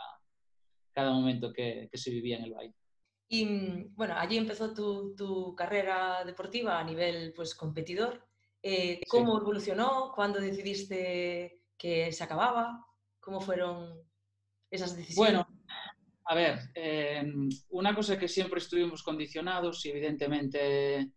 cada 0.92 1.12
momento 1.12 1.52
que, 1.52 1.88
que, 1.90 1.98
se 1.98 2.10
vivía 2.10 2.38
en 2.38 2.44
el 2.44 2.54
baile. 2.54 2.74
Y 3.28 3.44
mm, 3.44 3.94
bueno, 3.94 4.14
allí 4.16 4.36
empezó 4.36 4.74
tu, 4.74 5.14
tu 5.14 5.54
carrera 5.54 6.24
deportiva 6.24 6.78
a 6.78 6.84
nivel 6.84 7.32
pues, 7.34 7.54
competidor. 7.54 8.26
Eh, 8.62 9.00
¿Cómo 9.08 9.36
sí. 9.36 9.42
evolucionó? 9.42 10.12
¿Cuándo 10.14 10.40
decidiste 10.40 11.60
que 11.78 12.12
se 12.12 12.24
acababa? 12.24 12.84
¿Cómo 13.20 13.40
fueron 13.40 14.02
esas 14.70 14.96
decisiones? 14.96 15.16
Bueno, 15.16 15.46
a 16.24 16.34
ver, 16.34 16.58
eh, 16.74 17.24
una 17.70 17.94
cosa 17.94 18.18
que 18.18 18.28
siempre 18.28 18.58
estuvimos 18.58 19.02
condicionados 19.02 19.84
y 19.84 19.90
evidentemente, 19.90 21.10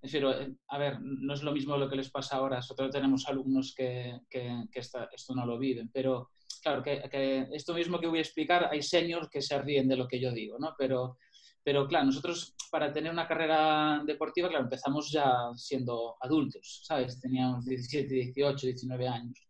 decir, 0.00 0.24
eh, 0.24 0.54
a 0.68 0.78
ver, 0.78 1.00
no 1.00 1.34
es 1.34 1.42
lo 1.42 1.52
mismo 1.52 1.76
lo 1.76 1.88
que 1.88 1.96
les 1.96 2.10
pasa 2.10 2.36
ahora, 2.36 2.56
nosotros 2.56 2.90
tenemos 2.90 3.26
alumnos 3.26 3.74
que, 3.74 4.20
que, 4.28 4.64
que 4.70 4.80
esta, 4.80 5.08
esto 5.12 5.34
no 5.34 5.46
lo 5.46 5.58
viven, 5.58 5.90
pero 5.92 6.30
claro, 6.64 6.82
que, 6.82 7.46
esto 7.52 7.74
mismo 7.74 8.00
que 8.00 8.06
voy 8.06 8.18
a 8.18 8.22
explicar, 8.22 8.68
hay 8.72 8.82
seniors 8.82 9.28
que 9.28 9.42
se 9.42 9.60
ríen 9.60 9.86
de 9.86 9.96
lo 9.96 10.08
que 10.08 10.18
yo 10.18 10.32
digo, 10.32 10.58
¿no? 10.58 10.74
Pero, 10.76 11.18
pero 11.62 11.86
claro, 11.86 12.06
nosotros 12.06 12.56
para 12.70 12.92
tener 12.92 13.12
una 13.12 13.28
carrera 13.28 14.02
deportiva, 14.04 14.48
claro, 14.48 14.64
empezamos 14.64 15.10
ya 15.12 15.50
siendo 15.54 16.16
adultos, 16.20 16.82
¿sabes? 16.84 17.20
Teníamos 17.20 17.64
17, 17.66 18.12
18, 18.12 18.66
19 18.66 19.08
años. 19.08 19.46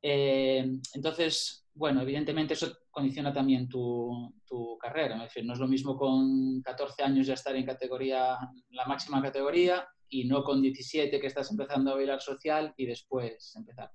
Eh, 0.00 0.64
entonces, 0.92 1.66
bueno, 1.72 2.02
evidentemente 2.02 2.54
eso 2.54 2.76
condiciona 2.90 3.32
también 3.32 3.68
tu, 3.68 4.32
tu 4.46 4.78
carrera. 4.78 5.16
Es 5.16 5.22
decir, 5.22 5.44
no 5.44 5.54
es 5.54 5.58
lo 5.58 5.66
mismo 5.66 5.96
con 5.96 6.60
14 6.62 7.02
años 7.02 7.26
ya 7.26 7.34
estar 7.34 7.56
en 7.56 7.64
categoría, 7.64 8.38
la 8.70 8.84
máxima 8.86 9.20
categoría, 9.22 9.88
y 10.08 10.24
no 10.26 10.44
con 10.44 10.62
17 10.62 11.18
que 11.18 11.26
estás 11.26 11.50
empezando 11.50 11.90
a 11.90 11.94
bailar 11.94 12.20
social 12.20 12.72
y 12.76 12.86
después 12.86 13.54
empezar. 13.56 13.90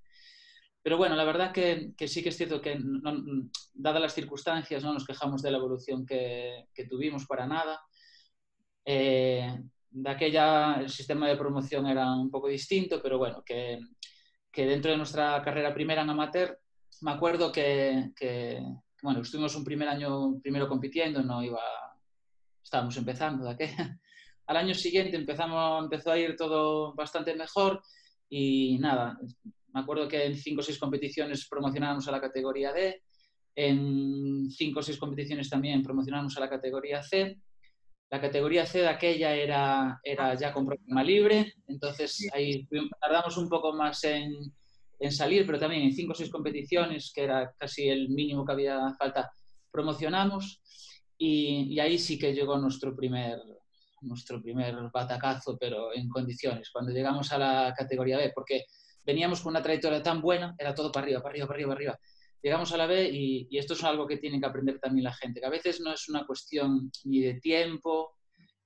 Pero 0.82 0.98
bueno, 0.98 1.16
la 1.16 1.26
verdad 1.26 1.52
que, 1.52 1.92
que 1.98 2.08
sí 2.08 2.24
que 2.24 2.30
es 2.30 2.38
cierto 2.38 2.62
que, 2.62 2.78
no, 2.80 3.50
dadas 3.74 4.02
las 4.02 4.14
circunstancias, 4.14 4.84
no 4.84 4.94
nos 4.94 5.06
quejamos 5.06 5.42
de 5.42 5.52
la 5.52 5.58
evolución 5.58 6.06
que, 6.06 6.68
que 6.74 6.86
tuvimos 6.86 7.26
para 7.26 7.46
nada. 7.46 7.82
Eh, 8.86 9.62
de 9.92 10.10
aquella 10.10 10.76
el 10.80 10.90
sistema 10.90 11.28
de 11.28 11.36
promoción 11.36 11.88
era 11.88 12.12
un 12.14 12.30
poco 12.30 12.48
distinto, 12.48 13.02
pero 13.02 13.18
bueno, 13.18 13.44
que, 13.44 13.80
que 14.52 14.66
dentro 14.66 14.92
de 14.92 14.98
nuestra 14.98 15.42
carrera 15.42 15.74
primera 15.74 16.04
en 16.04 16.10
amateur, 16.10 16.60
me 17.02 17.12
acuerdo 17.12 17.52
que, 17.52 18.12
que, 18.16 18.62
bueno, 19.02 19.22
estuvimos 19.22 19.56
un 19.56 19.64
primer 19.64 19.88
año 19.88 20.40
primero 20.42 20.68
compitiendo, 20.68 21.22
no 21.24 21.44
iba, 21.44 21.62
estábamos 22.64 22.96
empezando 22.98 23.46
de 23.46 23.52
aquella. 23.52 24.00
Al 24.48 24.58
año 24.58 24.74
siguiente 24.74 25.16
empezamos, 25.16 25.84
empezó 25.84 26.12
a 26.12 26.18
ir 26.18 26.36
todo 26.36 26.94
bastante 26.96 27.36
mejor 27.36 27.84
y 28.30 28.78
nada, 28.80 29.20
me 29.74 29.82
acuerdo 29.82 30.08
que 30.08 30.26
en 30.26 30.36
cinco 30.36 30.62
o 30.62 30.64
seis 30.64 30.80
competiciones 30.80 31.48
promocionábamos 31.48 32.08
a 32.08 32.12
la 32.12 32.22
categoría 32.22 32.74
D, 32.74 33.02
en 33.56 34.50
cinco 34.50 34.80
o 34.80 34.84
seis 34.84 34.98
competiciones 34.98 35.50
también 35.50 35.84
promocionábamos 35.84 36.36
a 36.38 36.40
la 36.40 36.50
categoría 36.50 37.04
C. 37.04 37.38
La 38.10 38.20
categoría 38.20 38.66
C 38.66 38.80
de 38.80 38.88
aquella 38.88 39.36
era, 39.36 40.00
era 40.04 40.34
ya 40.34 40.52
con 40.52 40.66
programa 40.66 41.04
libre, 41.04 41.54
entonces 41.68 42.28
ahí 42.34 42.68
tardamos 43.00 43.38
un 43.38 43.48
poco 43.48 43.74
más 43.74 44.04
en, 44.04 44.34
en 45.00 45.12
salir, 45.12 45.46
pero 45.46 45.60
también 45.60 45.84
en 45.84 45.94
cinco 45.94 46.14
o 46.14 46.16
seis 46.16 46.32
competiciones, 46.32 47.12
que 47.14 47.24
era 47.24 47.54
casi 47.58 47.88
el 47.88 48.10
mínimo 48.10 48.44
que 48.46 48.52
había 48.52 48.96
falta, 48.98 49.32
promocionamos 49.72 50.62
y, 51.18 51.74
y, 51.74 51.80
ahí 51.80 52.00
sí 52.00 52.18
que 52.18 52.34
llegó 52.34 52.58
nuestro 52.58 52.96
primer, 52.96 53.38
nuestro 54.02 54.42
primer 54.42 54.76
batacazo, 54.92 55.58
pero 55.60 55.94
en 55.94 56.10
condiciones, 56.10 56.70
cuando 56.72 56.92
llegamos 56.92 57.32
a 57.32 57.38
la 57.38 57.74
categoría 57.78 58.18
B, 58.18 58.32
porque 58.34 58.66
veníamos 59.06 59.42
con 59.42 59.52
una 59.52 59.62
trayectoria 59.62 60.02
tan 60.02 60.22
buena, 60.22 60.56
era 60.58 60.74
todo 60.74 60.92
para 60.92 61.06
arriba, 61.06 61.22
para 61.22 61.32
arriba, 61.32 61.48
para 61.48 61.56
arriba, 61.56 61.70
para 61.70 61.78
arriba. 61.78 62.00
Llegamos 62.42 62.72
a 62.72 62.78
la 62.78 62.88
B 62.88 63.10
y, 63.10 63.48
y, 63.50 63.58
esto 63.58 63.74
es 63.74 63.84
algo 63.84 64.08
que 64.08 64.18
tiene 64.18 64.40
que 64.40 64.46
aprender 64.46 64.80
también 64.80 65.04
la 65.04 65.14
gente, 65.14 65.42
que 65.42 65.46
a 65.46 65.50
veces 65.50 65.82
no 65.82 65.92
es 65.92 66.08
una 66.08 66.26
cuestión 66.26 66.90
ni 67.04 67.20
de 67.20 67.34
tiempo, 67.42 68.16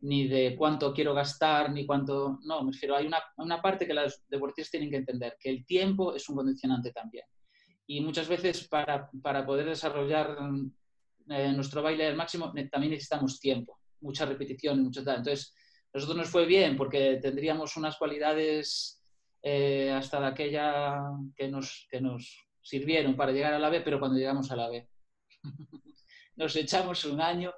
ni 0.04 0.28
de 0.28 0.56
cuánto 0.58 0.94
quiero 0.94 1.13
gastar, 1.13 1.72
ni 1.72 1.86
cuánto... 1.86 2.40
No, 2.44 2.62
me 2.63 2.74
refiero, 2.74 2.96
hay 2.96 3.08
una, 3.08 3.24
una 3.38 3.62
parte 3.62 3.88
que 3.88 3.94
los 3.94 4.22
deportistas 4.28 4.72
tienen 4.72 4.90
que 4.90 4.98
entender, 4.98 5.38
que 5.40 5.50
el 5.50 5.66
tiempo 5.66 6.13
es 6.13 6.28
un 6.28 6.36
condicionante 6.36 6.92
también. 6.92 7.25
Y 7.88 8.02
muchas 8.02 8.28
veces 8.28 8.68
para, 8.68 9.10
para 9.22 9.46
poder 9.46 9.66
desarrollar 9.66 10.38
eh, 11.30 11.54
nuestro 11.54 11.82
baile 11.82 12.08
al 12.08 12.18
máximo 12.18 12.52
también 12.70 12.92
necesitamos 12.92 13.40
tiempo, 13.40 13.80
mucha 14.02 14.25
repetición, 14.25 14.84
mucho 14.84 15.06
tal. 15.06 15.18
Entonces, 15.18 15.56
nosotros 15.94 16.18
nos 16.18 16.30
fue 16.30 16.46
bien 16.46 16.75
porque 16.75 17.20
tendríamos 17.22 17.78
unas 17.78 17.98
cualidades 17.98 19.02
eh, 19.43 19.91
hasta 19.91 20.21
de 20.21 20.27
aquella 20.27 21.12
que 21.35 21.50
nos, 21.50 21.85
que 21.91 22.01
nos 22.01 22.47
sirvieron 22.62 23.15
para 23.15 23.33
llegar 23.33 23.53
a 23.53 23.59
la 23.59 23.69
B, 23.69 23.81
pero 23.81 24.00
cuando 24.00 24.17
llegamos 24.17 24.50
a 24.51 24.55
la 24.55 24.69
B 24.69 24.88
nos 26.35 26.55
echamos 26.55 27.03
un 27.05 27.21
año 27.21 27.53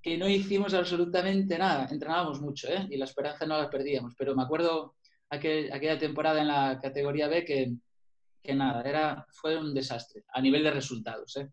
que 0.00 0.16
no 0.16 0.28
hicimos 0.28 0.74
absolutamente 0.74 1.58
nada. 1.58 1.88
Entrenábamos 1.90 2.40
mucho 2.40 2.68
¿eh? 2.68 2.86
y 2.90 2.96
la 2.96 3.04
esperanza 3.04 3.46
no 3.46 3.58
la 3.58 3.70
perdíamos, 3.70 4.14
pero 4.16 4.34
me 4.34 4.42
acuerdo 4.42 4.96
aquel, 5.30 5.72
aquella 5.72 5.98
temporada 5.98 6.40
en 6.40 6.48
la 6.48 6.78
categoría 6.80 7.28
B 7.28 7.44
que, 7.44 7.72
que, 8.42 8.54
nada, 8.54 8.82
era, 8.88 9.26
fue 9.30 9.56
un 9.56 9.74
desastre 9.74 10.24
a 10.32 10.40
nivel 10.40 10.62
de 10.62 10.70
resultados. 10.70 11.36
¿eh? 11.36 11.50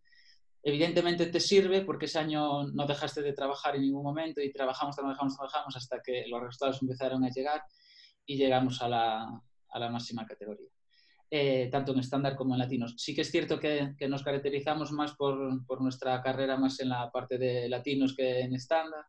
Evidentemente 0.61 1.27
te 1.27 1.39
sirve 1.39 1.81
porque 1.81 2.05
ese 2.05 2.19
año 2.19 2.63
no 2.67 2.85
dejaste 2.85 3.21
de 3.21 3.33
trabajar 3.33 3.75
en 3.75 3.81
ningún 3.81 4.03
momento 4.03 4.41
y 4.41 4.51
trabajamos, 4.51 4.95
trabajamos, 4.95 5.35
trabajamos 5.35 5.75
hasta 5.75 6.01
que 6.01 6.25
los 6.27 6.41
resultados 6.41 6.81
empezaron 6.81 7.23
a 7.23 7.29
llegar 7.29 7.63
y 8.25 8.37
llegamos 8.37 8.81
a 8.81 8.89
la, 8.89 9.41
a 9.69 9.79
la 9.79 9.89
máxima 9.89 10.25
categoría. 10.25 10.69
Eh, 11.31 11.69
tanto 11.71 11.91
en 11.91 11.99
estándar 11.99 12.35
como 12.35 12.53
en 12.53 12.59
latinos. 12.59 12.93
Sí 12.97 13.15
que 13.15 13.21
es 13.21 13.31
cierto 13.31 13.59
que, 13.59 13.95
nos 14.07 14.23
caracterizamos 14.23 14.91
más 14.91 15.15
por, 15.15 15.81
nuestra 15.81 16.21
carrera 16.21 16.55
más 16.55 16.79
en 16.79 16.89
la 16.89 17.11
parte 17.11 17.37
de 17.37 17.67
latinos 17.67 18.15
que 18.15 18.41
en 18.41 18.53
estándar, 18.53 19.03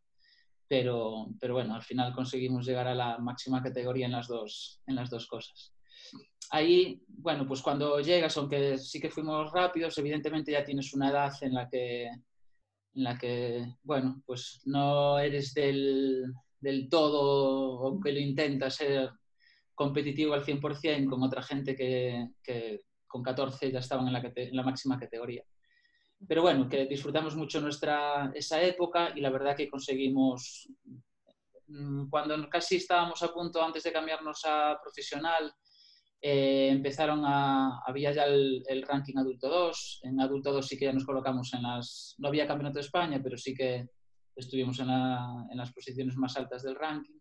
pero, 0.66 1.28
pero 1.38 1.54
bueno, 1.54 1.74
al 1.74 1.82
final 1.82 2.14
conseguimos 2.14 2.66
llegar 2.66 2.88
a 2.88 2.94
la 2.94 3.18
máxima 3.18 3.62
categoría 3.62 4.06
en 4.06 4.12
las 4.12 4.28
dos, 4.28 4.80
en 4.86 4.96
las 4.96 5.10
dos 5.10 5.26
cosas. 5.26 5.72
Ahí, 6.50 7.02
bueno, 7.06 7.46
pues 7.46 7.60
cuando 7.60 8.00
llegas, 8.00 8.36
aunque 8.38 8.78
sí 8.78 8.98
que 8.98 9.10
fuimos 9.10 9.52
rápidos, 9.52 9.98
evidentemente 9.98 10.52
ya 10.52 10.64
tienes 10.64 10.94
una 10.94 11.10
edad 11.10 11.32
en 11.42 11.54
la 11.54 11.68
que, 11.68 12.06
en 12.06 13.04
la 13.04 13.18
que 13.18 13.74
bueno, 13.82 14.22
pues 14.24 14.62
no 14.64 15.18
eres 15.18 15.52
del, 15.52 16.32
del 16.66 16.88
todo, 16.88 17.86
aunque 17.86 18.10
lo 18.12 18.18
intentas 18.18 18.74
ser 18.74 19.10
competitivo 19.72 20.34
al 20.34 20.44
100% 20.44 21.08
con 21.08 21.22
otra 21.22 21.40
gente 21.42 21.76
que, 21.76 22.30
que 22.42 22.82
con 23.06 23.22
14 23.22 23.70
ya 23.70 23.78
estaban 23.78 24.08
en 24.08 24.14
la, 24.14 24.32
en 24.34 24.56
la, 24.56 24.64
máxima 24.64 24.98
categoría. 24.98 25.44
Pero 26.26 26.42
bueno, 26.42 26.68
que 26.68 26.86
disfrutamos 26.86 27.36
mucho 27.36 27.60
nuestra, 27.60 28.32
esa 28.34 28.60
época 28.60 29.12
y 29.14 29.20
la 29.20 29.30
verdad 29.30 29.56
que 29.56 29.70
conseguimos, 29.70 30.68
mm, 31.68 32.08
cuando 32.10 32.48
casi 32.48 32.76
estábamos 32.76 33.22
a 33.22 33.32
punto 33.32 33.62
antes 33.62 33.84
de 33.84 33.92
cambiarnos 33.92 34.42
a 34.44 34.76
profesional, 34.82 35.54
eh, 36.20 36.68
empezaron 36.72 37.22
a, 37.24 37.80
había 37.86 38.10
ya 38.10 38.24
el, 38.24 38.64
el, 38.66 38.82
ranking 38.82 39.18
adulto 39.18 39.48
2, 39.48 40.00
en 40.02 40.20
adulto 40.20 40.52
2 40.52 40.66
sí 40.66 40.76
que 40.76 40.86
ya 40.86 40.92
nos 40.92 41.04
colocamos 41.04 41.52
en 41.54 41.62
las, 41.62 42.16
no 42.18 42.26
había 42.26 42.48
campeonato 42.48 42.80
de 42.80 42.86
España, 42.86 43.20
pero 43.22 43.36
sí 43.36 43.54
que 43.54 43.86
estuvimos 44.36 44.78
en, 44.80 44.88
la, 44.88 45.46
en 45.50 45.56
las 45.56 45.72
posiciones 45.72 46.16
más 46.16 46.36
altas 46.36 46.62
del 46.62 46.76
ranking. 46.76 47.18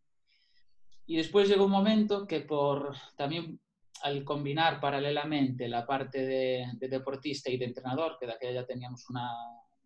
Y 1.07 1.17
después 1.17 1.47
llegó 1.47 1.65
un 1.65 1.71
momento 1.71 2.27
que 2.27 2.41
por 2.41 2.95
también 3.15 3.59
al 4.01 4.23
combinar 4.23 4.79
paralelamente 4.79 5.67
la 5.67 5.85
parte 5.85 6.25
de, 6.25 6.87
deportista 6.89 7.49
y 7.49 7.57
de 7.57 7.65
entrenador, 7.65 8.17
que 8.19 8.25
de 8.25 8.33
aquella 8.33 8.61
ya 8.61 8.65
teníamos 8.65 9.09
una 9.09 9.31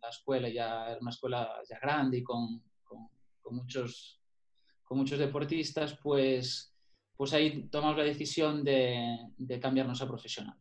la 0.01 0.09
escuela, 0.09 0.47
ya 0.47 0.89
era 0.89 0.99
una 1.01 1.11
escuela 1.11 1.61
ya 1.69 1.77
grande 1.77 2.19
y 2.19 2.23
con, 2.23 2.63
con, 2.83 3.55
muchos, 3.55 4.21
con 4.83 4.97
muchos 4.97 5.19
deportistas, 5.19 5.97
pues, 6.01 6.73
pues 7.17 7.33
ahí 7.33 7.67
tomamos 7.67 7.97
la 7.97 8.05
decisión 8.05 8.63
de, 8.63 9.17
de 9.37 9.59
cambiarnos 9.59 10.01
a 10.01 10.07
profesional. 10.07 10.57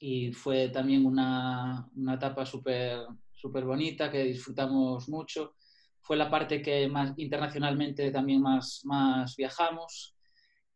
Y 0.00 0.32
fue 0.32 0.68
también 0.70 1.06
una, 1.06 1.88
una 1.94 2.14
etapa 2.14 2.44
súper 2.44 3.06
súper 3.40 3.64
bonita 3.64 4.10
que 4.10 4.24
disfrutamos 4.24 5.08
mucho 5.08 5.54
fue 6.02 6.16
la 6.16 6.30
parte 6.30 6.62
que 6.62 6.88
más 6.88 7.12
internacionalmente 7.18 8.10
también 8.10 8.40
más, 8.40 8.82
más 8.84 9.36
viajamos. 9.36 10.14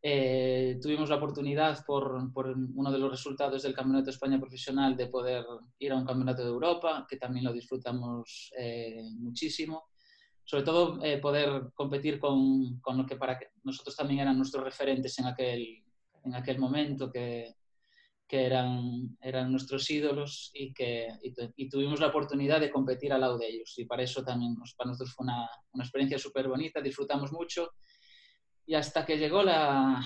Eh, 0.01 0.77
tuvimos 0.81 1.09
la 1.09 1.15
oportunidad 1.15 1.83
por, 1.83 2.31
por, 2.31 2.47
uno 2.47 2.91
de 2.91 2.99
los 2.99 3.09
resultados 3.09 3.63
del 3.63 3.73
Campeonato 3.73 4.05
de 4.05 4.11
España 4.11 4.39
Profesional 4.39 4.95
de 4.95 5.07
poder 5.07 5.43
ir 5.79 5.91
a 5.91 5.95
un 5.95 6.05
Campeonato 6.05 6.43
de 6.43 6.49
Europa, 6.49 7.07
que 7.09 7.17
también 7.17 7.45
lo 7.45 7.53
disfrutamos 7.53 8.51
eh, 8.57 9.01
muchísimo. 9.17 9.85
Sobre 10.43 10.61
todo 10.61 11.03
eh, 11.03 11.17
poder 11.17 11.71
competir 11.73 12.19
con, 12.19 12.79
con, 12.81 12.97
lo 12.97 13.05
que 13.05 13.15
para 13.15 13.39
nosotros 13.63 13.95
también 13.95 14.19
eran 14.19 14.37
nuestros 14.37 14.63
referentes 14.63 15.17
en 15.17 15.25
aquel, 15.25 15.83
en 16.23 16.35
aquel 16.35 16.59
momento, 16.59 17.11
que, 17.11 17.55
que 18.27 18.45
eran, 18.45 19.17
eran 19.21 19.51
nuestros 19.51 19.89
ídolos 19.89 20.49
y 20.53 20.73
que 20.73 21.07
y, 21.21 21.69
tuvimos 21.69 21.99
la 21.99 22.07
oportunidad 22.07 22.59
de 22.59 22.71
competir 22.71 23.13
al 23.13 23.21
lado 23.21 23.37
de 23.37 23.47
ellos. 23.47 23.73
Y 23.77 23.85
para 23.85 24.03
eso 24.03 24.23
también 24.23 24.55
para 24.77 24.89
nosotros 24.89 25.13
fue 25.13 25.25
una, 25.25 25.47
una 25.73 25.83
experiencia 25.83 26.17
súper 26.17 26.47
bonita, 26.47 26.81
disfrutamos 26.81 27.31
mucho. 27.31 27.71
Y 28.65 28.73
hasta 28.73 29.05
que 29.05 29.17
llegó 29.17 29.43
la, 29.43 30.03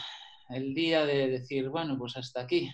el 0.49 0.73
día 0.73 1.05
de 1.05 1.29
decir, 1.29 1.69
bueno, 1.69 1.97
pues 1.97 2.17
hasta 2.17 2.41
aquí. 2.41 2.69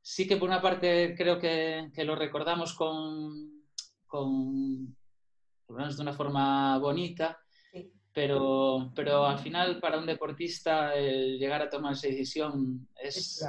Sí 0.00 0.26
que 0.26 0.36
por 0.36 0.48
una 0.48 0.62
parte 0.62 1.14
creo 1.16 1.38
que, 1.38 1.90
que 1.94 2.04
lo 2.04 2.16
recordamos 2.16 2.74
con, 2.74 3.66
con, 4.06 4.96
por 5.66 5.76
menos 5.76 5.96
de 5.96 6.02
una 6.02 6.14
forma 6.14 6.78
bonita, 6.78 7.38
pero, 8.12 8.90
pero 8.94 9.26
al 9.26 9.38
final 9.38 9.80
para 9.80 9.98
un 9.98 10.06
deportista 10.06 10.94
el 10.94 11.38
llegar 11.38 11.62
a 11.62 11.70
tomar 11.70 11.92
esa 11.92 12.08
decisión 12.08 12.88
es, 13.00 13.16
es 13.16 13.44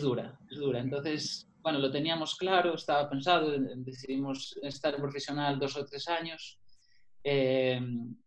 dura, 0.00 0.38
es 0.48 0.58
dura. 0.58 0.80
Entonces, 0.80 1.48
bueno, 1.60 1.78
lo 1.78 1.90
teníamos 1.90 2.36
claro, 2.36 2.74
estaba 2.74 3.08
pensado, 3.08 3.52
decidimos 3.76 4.58
estar 4.62 4.96
profesional 4.96 5.58
dos 5.58 5.76
o 5.76 5.84
tres 5.84 6.08
años. 6.08 6.58
Eh, 7.24 7.80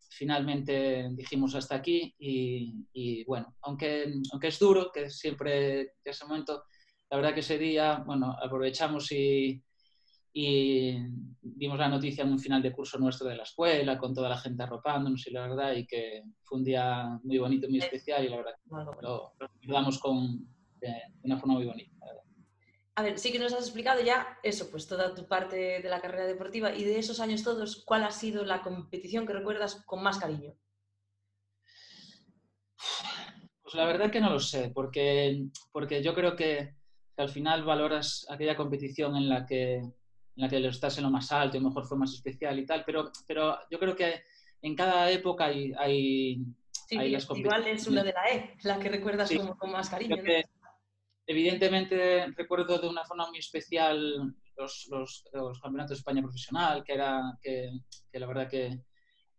finalmente 0.10 1.10
dijimos 1.12 1.56
hasta 1.56 1.76
aquí 1.76 2.14
y, 2.18 3.24
bueno, 3.26 3.56
aunque, 3.62 4.14
aunque 4.32 4.48
es 4.48 4.60
duro, 4.60 4.92
que 4.94 5.10
siempre 5.10 5.82
en 5.82 5.90
ese 6.04 6.26
momento, 6.26 6.64
la 7.10 7.18
verdad 7.18 7.34
que 7.34 7.42
ese 7.42 7.58
día, 7.58 8.04
bueno, 8.06 8.36
aprovechamos 8.42 9.12
y, 9.12 9.62
y 10.34 10.98
dimos 11.42 11.78
la 11.78 11.90
noticia 11.90 12.24
en 12.24 12.32
un 12.32 12.40
final 12.40 12.62
de 12.62 12.72
curso 12.72 12.98
nuestro 12.98 13.28
de 13.28 13.36
la 13.36 13.44
escuela, 13.44 13.98
con 13.98 14.14
toda 14.14 14.30
la 14.30 14.38
gente 14.38 14.64
arropándonos 14.64 15.28
y 15.28 15.32
la 15.32 15.48
verdad, 15.48 15.74
y 15.74 15.86
que 15.86 16.24
fue 16.44 16.60
un 16.60 16.64
día 16.64 17.20
muy 17.24 17.38
bonito, 17.38 17.70
muy 17.70 17.80
especial 17.80 18.26
y 18.26 18.30
la 18.30 18.38
verdad 18.38 18.54
lo, 18.70 19.34
lo 19.40 19.48
recordamos 19.62 20.00
con, 20.00 20.55
de, 20.80 20.94
una 21.24 21.38
forma 21.38 21.56
muy 21.56 21.66
bonita. 21.66 21.96
A 22.98 23.04
ver, 23.04 23.20
sí 23.20 23.32
que 23.32 23.40
nos 23.40 23.54
has 23.54 23.64
explicado 23.64 24.02
ya 24.02 24.40
eso, 24.42 24.72
pues 24.72 24.88
toda 24.88 25.14
tu 25.14 25.28
parte 25.28 25.82
de 25.82 25.90
la 25.90 26.00
carrera 26.00 26.26
deportiva 26.26 26.74
y 26.74 26.86
de 26.86 26.98
esos 26.98 27.20
años 27.20 27.44
todos, 27.44 27.84
¿cuál 27.84 28.04
ha 28.04 28.12
sido 28.12 28.46
la 28.46 28.62
competición 28.62 29.28
que 29.28 29.34
recuerdas 29.34 29.84
con 29.86 30.02
más 30.02 30.18
cariño? 30.18 30.54
Pues 33.62 33.76
la 33.76 33.86
verdad 33.86 34.10
que 34.10 34.22
no 34.22 34.30
lo 34.30 34.40
sé, 34.40 34.72
porque, 34.74 35.48
porque 35.74 36.02
yo 36.02 36.14
creo 36.14 36.36
que, 36.36 36.76
al 37.18 37.30
final 37.30 37.64
valoras 37.64 38.26
aquella 38.30 38.58
competición 38.58 39.16
en 39.16 39.30
la 39.30 39.46
que, 39.46 39.76
en 39.76 39.94
la 40.36 40.50
que 40.50 40.60
lo 40.60 40.70
estás 40.70 40.98
en 40.98 41.06
lo 41.06 41.10
más 41.10 41.32
alto 41.32 41.58
y 41.58 41.62
mejor 41.62 41.86
fue 41.86 41.98
más 41.98 42.14
especial 42.14 42.60
y 42.60 42.66
tal, 42.66 42.84
pero, 42.86 43.12
pero 43.28 43.58
yo 43.70 43.80
creo 43.80 43.96
que 43.96 44.24
en 44.62 44.76
cada 44.76 45.10
época 45.12 45.46
hay, 45.46 45.74
hay, 45.78 46.46
las 46.90 47.30
Igual 47.36 47.68
es 47.68 47.88
una 47.88 48.04
de 48.04 48.14
la 48.14 48.30
E, 48.32 48.58
la 48.64 48.80
que 48.80 48.90
recuerdas 48.90 49.32
con, 49.58 49.72
más 49.72 49.90
cariño 49.90 50.18
evidentemente 51.28 52.28
recuerdo 52.36 52.78
de 52.78 52.88
una 52.88 53.06
forma 53.06 53.28
muy 53.28 53.40
especial 53.40 54.36
los, 54.58 54.88
los, 54.90 55.24
los 55.34 55.60
campeonatos 55.60 55.98
de 55.98 56.00
España 56.00 56.22
profesional, 56.22 56.84
que, 56.84 56.94
era, 56.94 57.38
que, 57.42 57.72
que 58.12 58.20
la 58.20 58.28
verdad 58.28 58.50
que 58.50 58.80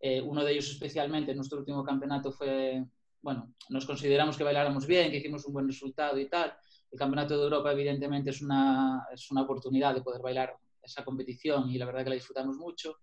eh, 0.00 0.20
uno 0.20 0.44
de 0.44 0.52
ellos 0.52 0.70
especialmente, 0.70 1.34
nuestro 1.34 1.58
último 1.58 1.84
campeonato 1.84 2.32
fue, 2.32 2.84
bueno, 3.22 3.54
nos 3.70 3.86
consideramos 3.86 4.36
que 4.36 4.44
bailáramos 4.44 4.86
bien, 4.86 5.10
que 5.10 5.18
hicimos 5.18 5.44
un 5.46 5.54
buen 5.54 5.66
resultado 5.66 6.18
y 6.18 6.28
tal. 6.28 6.54
El 6.90 6.98
Campeonato 6.98 7.36
de 7.36 7.44
Europa 7.44 7.72
evidentemente 7.72 8.30
es 8.30 8.42
una, 8.42 9.06
es 9.12 9.30
una 9.30 9.42
oportunidad 9.42 9.94
de 9.94 10.02
poder 10.02 10.22
bailar 10.22 10.54
esa 10.82 11.04
competición 11.04 11.70
y 11.70 11.78
la 11.78 11.86
verdad 11.86 12.04
que 12.04 12.10
la 12.10 12.14
disfrutamos 12.16 12.56
mucho. 12.56 12.98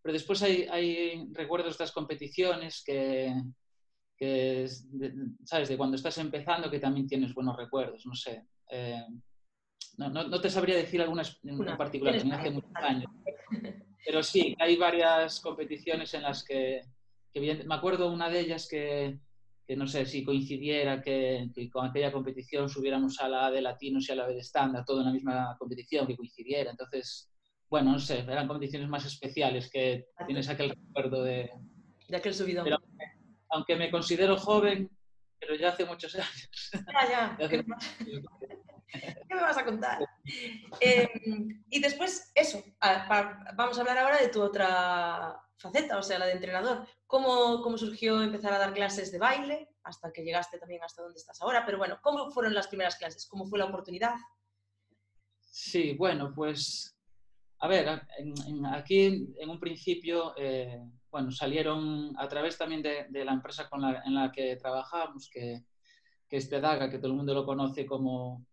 Pero 0.00 0.12
después 0.12 0.42
hay, 0.42 0.66
hay 0.70 1.28
recuerdos 1.32 1.66
de 1.66 1.72
estas 1.72 1.92
competiciones 1.92 2.82
que, 2.84 3.34
que 4.18 4.66
sabes, 5.44 5.68
de 5.68 5.76
cuando 5.76 5.96
estás 5.96 6.18
empezando 6.18 6.70
que 6.70 6.80
también 6.80 7.06
tienes 7.06 7.32
buenos 7.32 7.56
recuerdos, 7.56 8.04
no 8.04 8.14
sé. 8.14 8.46
Eh, 8.70 9.04
no, 9.96 10.10
no, 10.10 10.40
te 10.40 10.50
sabría 10.50 10.76
decir 10.76 11.00
alguna 11.00 11.22
en 11.44 11.76
particular, 11.76 12.14
hace 12.14 12.50
muchos 12.50 12.70
años. 12.74 13.10
Pero 14.04 14.22
sí, 14.22 14.56
hay 14.58 14.76
varias 14.76 15.40
competiciones 15.40 16.12
en 16.14 16.22
las 16.22 16.44
que, 16.44 16.82
que 17.32 17.64
me 17.64 17.74
acuerdo 17.74 18.12
una 18.12 18.28
de 18.28 18.40
ellas 18.40 18.68
que, 18.68 19.18
que 19.66 19.76
no 19.76 19.86
sé 19.86 20.06
si 20.06 20.24
coincidiera 20.24 21.02
que, 21.02 21.50
que, 21.54 21.68
con 21.68 21.86
aquella 21.86 22.12
competición 22.12 22.68
subiéramos 22.68 23.20
a 23.20 23.28
la 23.28 23.50
de 23.50 23.60
latinos 23.60 24.08
y 24.08 24.12
a 24.12 24.16
la 24.16 24.26
de 24.26 24.38
estándar, 24.38 24.84
todo 24.84 25.00
en 25.00 25.06
la 25.06 25.12
misma 25.12 25.56
competición, 25.58 26.06
que 26.06 26.16
coincidiera. 26.16 26.70
Entonces, 26.70 27.30
bueno, 27.68 27.92
no 27.92 27.98
sé, 27.98 28.20
eran 28.20 28.48
competiciones 28.48 28.88
más 28.88 29.04
especiales 29.04 29.70
que 29.70 30.06
tienes 30.26 30.48
aquel 30.48 30.70
recuerdo 30.70 31.22
de... 31.22 31.50
De 32.08 32.16
aquel 32.16 32.32
subido 32.32 32.64
aunque 33.50 33.76
me 33.76 33.90
considero 33.90 34.36
joven, 34.36 34.90
pero 35.38 35.54
ya 35.54 35.70
hace 35.70 35.84
muchos 35.84 36.14
años. 36.14 36.70
Ya, 36.72 37.36
ya. 37.38 37.48
¿Qué 39.28 39.34
me 39.34 39.42
vas 39.42 39.58
a 39.58 39.64
contar? 39.64 39.98
Eh, 40.80 41.08
y 41.68 41.80
después, 41.80 42.32
eso, 42.34 42.62
vamos 43.54 43.76
a 43.76 43.80
hablar 43.80 43.98
ahora 43.98 44.18
de 44.18 44.28
tu 44.28 44.42
otra 44.42 45.38
faceta, 45.58 45.98
o 45.98 46.02
sea, 46.02 46.18
la 46.18 46.26
de 46.26 46.32
entrenador. 46.32 46.86
¿Cómo, 47.06 47.60
¿Cómo 47.62 47.76
surgió 47.76 48.22
empezar 48.22 48.52
a 48.54 48.58
dar 48.58 48.72
clases 48.72 49.12
de 49.12 49.18
baile 49.18 49.68
hasta 49.82 50.12
que 50.12 50.24
llegaste 50.24 50.58
también 50.58 50.82
hasta 50.82 51.02
donde 51.02 51.18
estás 51.18 51.40
ahora? 51.42 51.66
Pero 51.66 51.76
bueno, 51.76 51.98
¿cómo 52.02 52.30
fueron 52.30 52.54
las 52.54 52.68
primeras 52.68 52.96
clases? 52.96 53.26
¿Cómo 53.26 53.46
fue 53.46 53.58
la 53.58 53.66
oportunidad? 53.66 54.14
Sí, 55.40 55.94
bueno, 55.94 56.32
pues 56.34 56.98
a 57.60 57.68
ver, 57.68 57.88
aquí 58.72 59.34
en 59.38 59.50
un 59.50 59.58
principio, 59.58 60.32
eh, 60.36 60.80
bueno, 61.18 61.32
salieron 61.32 62.14
a 62.16 62.28
través 62.28 62.56
también 62.56 62.80
de, 62.80 63.24
la 63.24 63.32
empresa 63.32 63.68
con 63.68 63.80
la, 63.80 64.04
en 64.06 64.14
la 64.14 64.30
que 64.30 64.54
trabajamos, 64.54 65.28
que, 65.28 65.64
que 66.28 66.36
es 66.36 66.48
Tedaga, 66.48 66.88
que 66.88 66.98
todo 66.98 67.08
el 67.08 67.16
mundo 67.16 67.34
lo 67.34 67.44
conoce 67.44 67.84
como, 67.84 68.46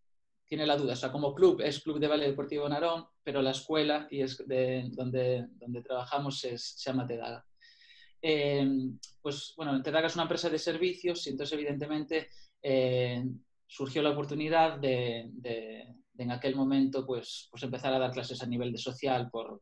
tiene 0.47 0.65
la 0.65 0.75
duda, 0.75 0.93
o 0.93 0.95
sea, 0.95 1.11
como 1.11 1.35
club 1.35 1.61
es 1.61 1.83
Club 1.83 1.99
de 1.99 2.07
Baile 2.07 2.25
Deportivo 2.25 2.67
Narón, 2.67 3.05
pero 3.23 3.43
la 3.43 3.51
escuela 3.51 4.07
y 4.09 4.21
es 4.21 4.43
de, 4.47 4.89
donde, 4.93 5.45
donde 5.59 5.83
trabajamos 5.83 6.43
es, 6.43 6.73
se 6.75 6.89
llama 6.89 7.05
Tedaga. 7.05 7.45
Eh, 8.19 8.67
pues 9.21 9.53
bueno, 9.55 9.79
Tedaga 9.83 10.07
es 10.07 10.15
una 10.15 10.23
empresa 10.23 10.49
de 10.49 10.57
servicios 10.57 11.27
y 11.27 11.29
entonces 11.29 11.53
evidentemente 11.53 12.29
eh, 12.63 13.23
surgió 13.67 14.01
la 14.01 14.09
oportunidad 14.09 14.79
de, 14.79 15.29
en 16.17 16.31
aquel 16.31 16.55
momento 16.55 17.05
pues, 17.05 17.47
pues 17.51 17.61
empezar 17.61 17.93
a 17.93 17.99
dar 17.99 18.11
clases 18.11 18.41
a 18.41 18.47
nivel 18.47 18.71
de 18.71 18.79
social 18.79 19.29
por, 19.29 19.61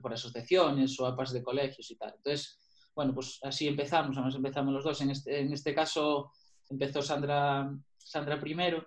por, 0.00 0.12
asociaciones 0.12 0.98
o 0.98 1.06
APAS 1.06 1.32
de 1.32 1.42
colegios 1.42 1.90
y 1.90 1.96
tal. 1.96 2.14
Entonces, 2.16 2.58
bueno, 2.94 3.14
pues 3.14 3.38
así 3.42 3.68
empezamos, 3.68 4.16
además 4.16 4.34
empezamos 4.34 4.72
los 4.72 4.84
dos. 4.84 5.00
En 5.02 5.10
este, 5.10 5.40
en 5.40 5.52
este 5.52 5.74
caso 5.74 6.32
empezó 6.70 7.02
Sandra, 7.02 7.70
Sandra 7.96 8.40
primero 8.40 8.86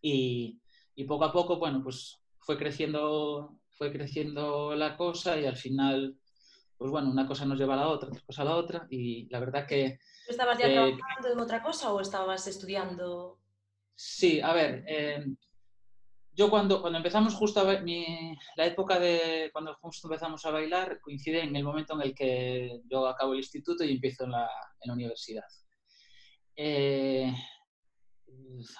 y, 0.00 0.58
y, 0.94 1.04
poco 1.04 1.24
a 1.24 1.32
poco, 1.32 1.58
bueno, 1.58 1.82
pues 1.82 2.18
fue 2.38 2.56
creciendo, 2.56 3.58
fue 3.70 3.92
creciendo 3.92 4.74
la 4.74 4.96
cosa 4.96 5.38
y 5.38 5.46
al 5.46 5.56
final, 5.56 6.16
pues 6.78 6.90
bueno, 6.90 7.10
una 7.10 7.26
cosa 7.26 7.44
nos 7.44 7.58
lleva 7.58 7.74
a 7.74 7.78
la 7.78 7.88
otra, 7.88 8.08
otra 8.08 8.22
cosa 8.24 8.42
a 8.42 8.46
la 8.46 8.56
otra 8.56 8.86
y 8.90 9.28
la 9.28 9.40
verdad 9.40 9.66
que... 9.66 9.98
¿Tú 10.26 10.32
estabas 10.32 10.58
ya 10.58 10.70
trabajando 10.70 11.32
en 11.32 11.40
otra 11.40 11.62
cosa 11.62 11.92
o 11.92 12.00
estabas 12.00 12.46
estudiando? 12.46 13.38
Sí, 13.94 14.40
a 14.40 14.52
ver, 14.52 14.84
eh, 14.86 15.24
yo 16.38 16.48
cuando, 16.48 16.80
cuando 16.80 16.98
empezamos 16.98 17.34
justo 17.34 17.58
a 17.58 17.64
ver, 17.64 17.84
la 18.56 18.64
época 18.64 19.00
de 19.00 19.50
cuando 19.52 19.74
justo 19.74 20.06
empezamos 20.06 20.46
a 20.46 20.52
bailar 20.52 21.00
coincide 21.00 21.42
en 21.42 21.56
el 21.56 21.64
momento 21.64 21.94
en 21.94 22.02
el 22.02 22.14
que 22.14 22.80
yo 22.88 23.08
acabo 23.08 23.32
el 23.32 23.40
instituto 23.40 23.82
y 23.82 23.90
empiezo 23.90 24.22
en 24.22 24.30
la, 24.30 24.48
en 24.80 24.86
la 24.86 24.92
universidad. 24.92 25.42
Eh, 26.54 27.34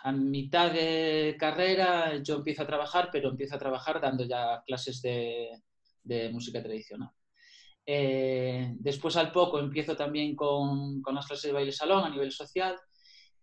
a 0.04 0.12
mitad 0.12 0.70
de 0.70 1.36
carrera 1.36 2.22
yo 2.22 2.36
empiezo 2.36 2.62
a 2.62 2.66
trabajar, 2.66 3.08
pero 3.10 3.30
empiezo 3.30 3.56
a 3.56 3.58
trabajar 3.58 4.00
dando 4.00 4.24
ya 4.24 4.62
clases 4.64 5.02
de, 5.02 5.50
de 6.04 6.30
música 6.30 6.62
tradicional. 6.62 7.10
Eh, 7.84 8.72
después 8.78 9.16
al 9.16 9.32
poco 9.32 9.58
empiezo 9.58 9.96
también 9.96 10.36
con, 10.36 11.02
con, 11.02 11.14
las 11.16 11.26
clases 11.26 11.48
de 11.48 11.54
baile 11.54 11.72
salón 11.72 12.04
a 12.04 12.10
nivel 12.10 12.30
social 12.30 12.78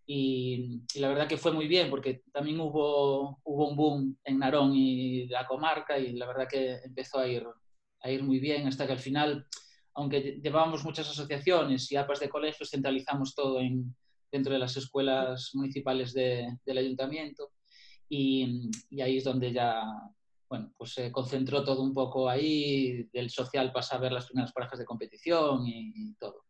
y, 0.06 0.82
la 1.00 1.08
verdad 1.08 1.26
que 1.26 1.36
fue 1.36 1.52
muy 1.52 1.66
bien 1.66 1.90
porque 1.90 2.22
también 2.32 2.60
hubo, 2.60 3.40
hubo 3.42 3.68
un 3.68 3.76
boom 3.76 4.18
en 4.24 4.38
Narón 4.38 4.72
y 4.74 5.26
la 5.26 5.46
comarca 5.46 5.98
y 5.98 6.12
la 6.12 6.26
verdad 6.26 6.46
que 6.48 6.76
empezó 6.84 7.18
a 7.18 7.26
ir, 7.26 7.44
a 8.00 8.10
ir 8.10 8.22
muy 8.22 8.38
bien 8.38 8.68
hasta 8.68 8.86
que 8.86 8.92
al 8.92 9.00
final, 9.00 9.46
aunque 9.94 10.40
llevábamos 10.42 10.84
muchas 10.84 11.10
asociaciones 11.10 11.90
y 11.90 11.96
APAS 11.96 12.20
de 12.20 12.28
colegios, 12.28 12.70
centralizamos 12.70 13.34
todo 13.34 13.60
en, 13.60 13.96
dentro 14.30 14.52
de 14.52 14.60
las 14.60 14.76
escuelas 14.76 15.50
municipales 15.54 16.12
de, 16.12 16.56
del 16.64 16.78
ayuntamiento 16.78 17.50
y, 18.08 18.70
ahí 19.02 19.16
es 19.16 19.24
donde 19.24 19.52
ya 19.52 19.82
bueno, 20.48 20.72
pues 20.78 20.92
se 20.92 21.10
concentró 21.10 21.64
todo 21.64 21.82
un 21.82 21.92
poco 21.92 22.28
ahí, 22.28 23.08
del 23.12 23.30
social 23.30 23.72
pasa 23.72 23.96
a 23.96 23.98
ver 23.98 24.12
las 24.12 24.26
primeras 24.26 24.52
parejas 24.52 24.78
de 24.78 24.84
competición 24.84 25.66
y 25.66 26.14
todo. 26.20 26.45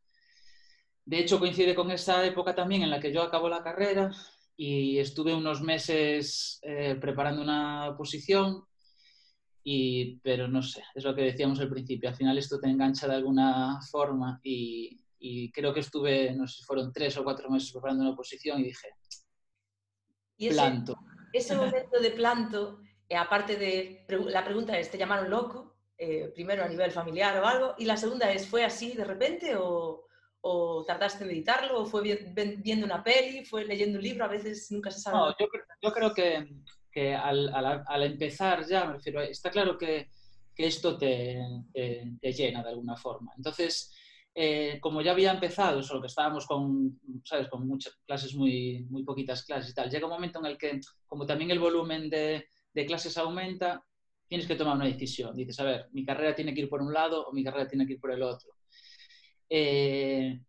De 1.06 1.20
hecho, 1.20 1.38
coincide 1.38 1.74
con 1.76 1.90
esa 1.92 2.26
época 2.26 2.52
también 2.52 2.82
en 2.82 2.90
la 2.90 2.98
que 2.98 3.12
yo 3.12 3.22
acabo 3.22 3.48
la 3.48 3.62
carrera 3.62 4.10
y 4.56 4.98
estuve 4.98 5.32
unos 5.32 5.62
meses 5.62 6.58
eh, 6.62 6.96
preparando 7.00 7.42
una 7.42 7.94
posición, 7.96 8.64
y, 9.62 10.18
pero 10.18 10.48
no 10.48 10.62
sé, 10.62 10.82
es 10.94 11.04
lo 11.04 11.14
que 11.14 11.22
decíamos 11.22 11.60
al 11.60 11.70
principio, 11.70 12.08
al 12.08 12.16
final 12.16 12.36
esto 12.38 12.58
te 12.58 12.68
engancha 12.68 13.06
de 13.06 13.14
alguna 13.14 13.80
forma 13.88 14.40
y, 14.42 15.00
creo 15.52 15.72
que 15.72 15.80
estuve, 15.80 16.32
no 16.34 16.46
sé 16.46 16.58
si 16.58 16.64
fueron 16.64 16.92
tres 16.92 17.16
o 17.16 17.24
cuatro 17.24 17.50
meses 17.50 17.72
preparando 17.72 18.04
una 18.04 18.16
posición 18.16 18.60
y 18.60 18.64
dije, 18.64 18.88
¿Y 20.36 20.48
ese, 20.48 20.56
planto. 20.56 20.98
Ese 21.32 21.56
momento 21.56 22.00
de 22.00 22.10
planto, 22.10 22.80
eh, 23.08 23.16
aparte 23.16 23.56
de, 23.56 24.06
la 24.28 24.44
pregunta 24.44 24.78
es, 24.78 24.90
¿te 24.90 24.98
llamaron 24.98 25.30
loco? 25.30 25.76
Eh, 25.98 26.30
primero 26.34 26.62
a 26.64 26.68
nivel 26.68 26.90
familiar 26.90 27.40
o 27.40 27.46
algo, 27.46 27.74
y 27.78 27.84
la 27.84 27.96
segunda 27.96 28.30
es, 28.32 28.46
¿fue 28.48 28.64
así 28.64 28.92
de 28.92 29.04
repente 29.04 29.56
o, 29.56 30.05
o 30.48 30.84
tardaste 30.84 31.24
en 31.24 31.30
editarlo, 31.30 31.82
o 31.82 31.86
fue 31.86 32.02
viendo 32.02 32.86
una 32.86 33.02
peli, 33.02 33.44
fue 33.44 33.64
leyendo 33.64 33.98
un 33.98 34.04
libro, 34.04 34.24
a 34.24 34.28
veces 34.28 34.70
nunca 34.70 34.92
se 34.92 35.00
sabe. 35.00 35.16
No, 35.16 35.34
yo, 35.82 35.92
creo 35.92 36.14
que, 36.14 36.48
que 36.90 37.14
al, 37.14 37.52
al, 37.52 38.02
empezar 38.04 38.64
ya, 38.64 38.84
me 38.84 38.92
refiero, 38.94 39.20
está 39.22 39.50
claro 39.50 39.76
que, 39.76 40.08
que 40.54 40.66
esto 40.66 40.96
te, 40.96 41.42
te, 41.72 42.32
llena 42.32 42.62
de 42.62 42.68
alguna 42.68 42.96
forma. 42.96 43.32
Entonces, 43.36 43.92
eh, 44.32 44.78
como 44.80 45.02
ya 45.02 45.10
había 45.12 45.32
empezado, 45.32 45.82
solo 45.82 46.00
que 46.00 46.06
estábamos 46.06 46.46
con, 46.46 47.00
¿sabes? 47.24 47.48
con 47.48 47.66
muchas 47.66 47.96
clases, 48.06 48.32
muy, 48.36 48.86
muy 48.88 49.02
poquitas 49.02 49.44
clases 49.44 49.72
y 49.72 49.74
tal, 49.74 49.90
llega 49.90 50.06
un 50.06 50.12
momento 50.12 50.38
en 50.38 50.46
el 50.46 50.56
que, 50.56 50.80
como 51.06 51.26
también 51.26 51.50
el 51.50 51.58
volumen 51.58 52.08
de, 52.08 52.46
de 52.72 52.86
clases 52.86 53.18
aumenta, 53.18 53.84
tienes 54.28 54.46
que 54.46 54.54
tomar 54.54 54.76
una 54.76 54.86
decisión. 54.86 55.34
Dices, 55.34 55.58
a 55.58 55.64
ver, 55.64 55.88
mi 55.90 56.04
carrera 56.04 56.36
tiene 56.36 56.54
que 56.54 56.60
ir 56.60 56.68
por 56.68 56.82
un 56.82 56.92
lado 56.92 57.26
o 57.26 57.32
mi 57.32 57.42
carrera 57.42 57.66
tiene 57.66 57.84
que 57.84 57.94
ir 57.94 58.00
por 58.00 58.12
el 58.12 58.22
otro. 58.22 58.55
Eh, 59.48 60.40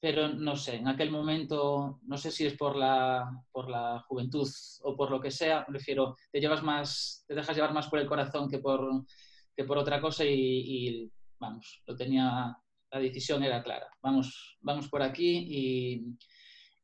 pero 0.00 0.28
no 0.28 0.56
sé, 0.56 0.76
en 0.76 0.88
aquel 0.88 1.10
momento, 1.10 2.00
no 2.02 2.16
sé 2.16 2.30
si 2.30 2.46
es 2.46 2.56
por 2.56 2.76
la, 2.76 3.30
por 3.50 3.70
la 3.70 4.00
juventud 4.06 4.48
o 4.82 4.96
por 4.96 5.10
lo 5.10 5.20
que 5.20 5.30
sea, 5.30 5.64
prefiero, 5.66 6.16
te 6.30 6.40
llevas 6.40 6.62
más, 6.62 7.24
te 7.26 7.34
dejas 7.34 7.56
llevar 7.56 7.72
más 7.72 7.88
por 7.88 7.98
el 7.98 8.06
corazón 8.06 8.48
que 8.48 8.58
por, 8.58 9.04
que 9.56 9.64
por 9.64 9.78
otra 9.78 10.00
cosa 10.00 10.24
y, 10.24 11.10
vamos, 11.38 11.82
lo 11.86 11.96
tenía, 11.96 12.56
la 12.90 12.98
decisión 12.98 13.42
era 13.42 13.62
clara, 13.62 13.88
vamos, 14.02 14.58
vamos 14.60 14.88
por 14.88 15.02
aquí 15.02 15.46
y, 15.48 16.16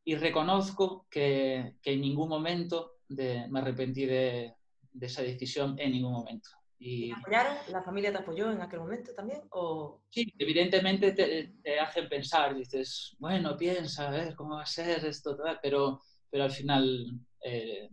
y 0.05 0.15
reconozco 0.15 1.07
que, 1.11 1.77
que, 1.83 1.93
en 1.93 2.01
ningún 2.01 2.29
momento 2.29 2.93
me 3.09 3.59
arrepentí 3.59 4.07
de, 4.07 4.55
de 4.93 5.07
esa 5.07 5.23
decisión, 5.23 5.77
en 5.79 5.93
ningún 5.93 6.13
momento. 6.13 6.49
Y... 6.79 7.11
apoyaron? 7.11 7.57
¿La 7.69 7.83
familia 7.83 8.13
te 8.13 8.19
apoyó 8.19 8.51
en 8.51 8.61
aquel 8.61 8.81
momento 8.81 9.15
también? 9.15 9.43
O... 9.51 10.03
Sí, 10.11 10.33
evidentemente 10.39 11.13
te, 11.13 11.81
hacen 11.81 12.09
pensar, 12.09 12.55
dices, 12.55 13.17
bueno, 13.19 13.57
piensa, 13.57 14.09
a 14.09 14.11
ver 14.11 14.35
cómo 14.35 14.57
va 14.57 14.63
a 14.63 14.67
ser 14.67 15.05
esto, 15.05 15.39
pero, 15.63 16.01
pero 16.31 16.45
al 16.45 16.51
final, 16.51 17.21
eh, 17.43 17.89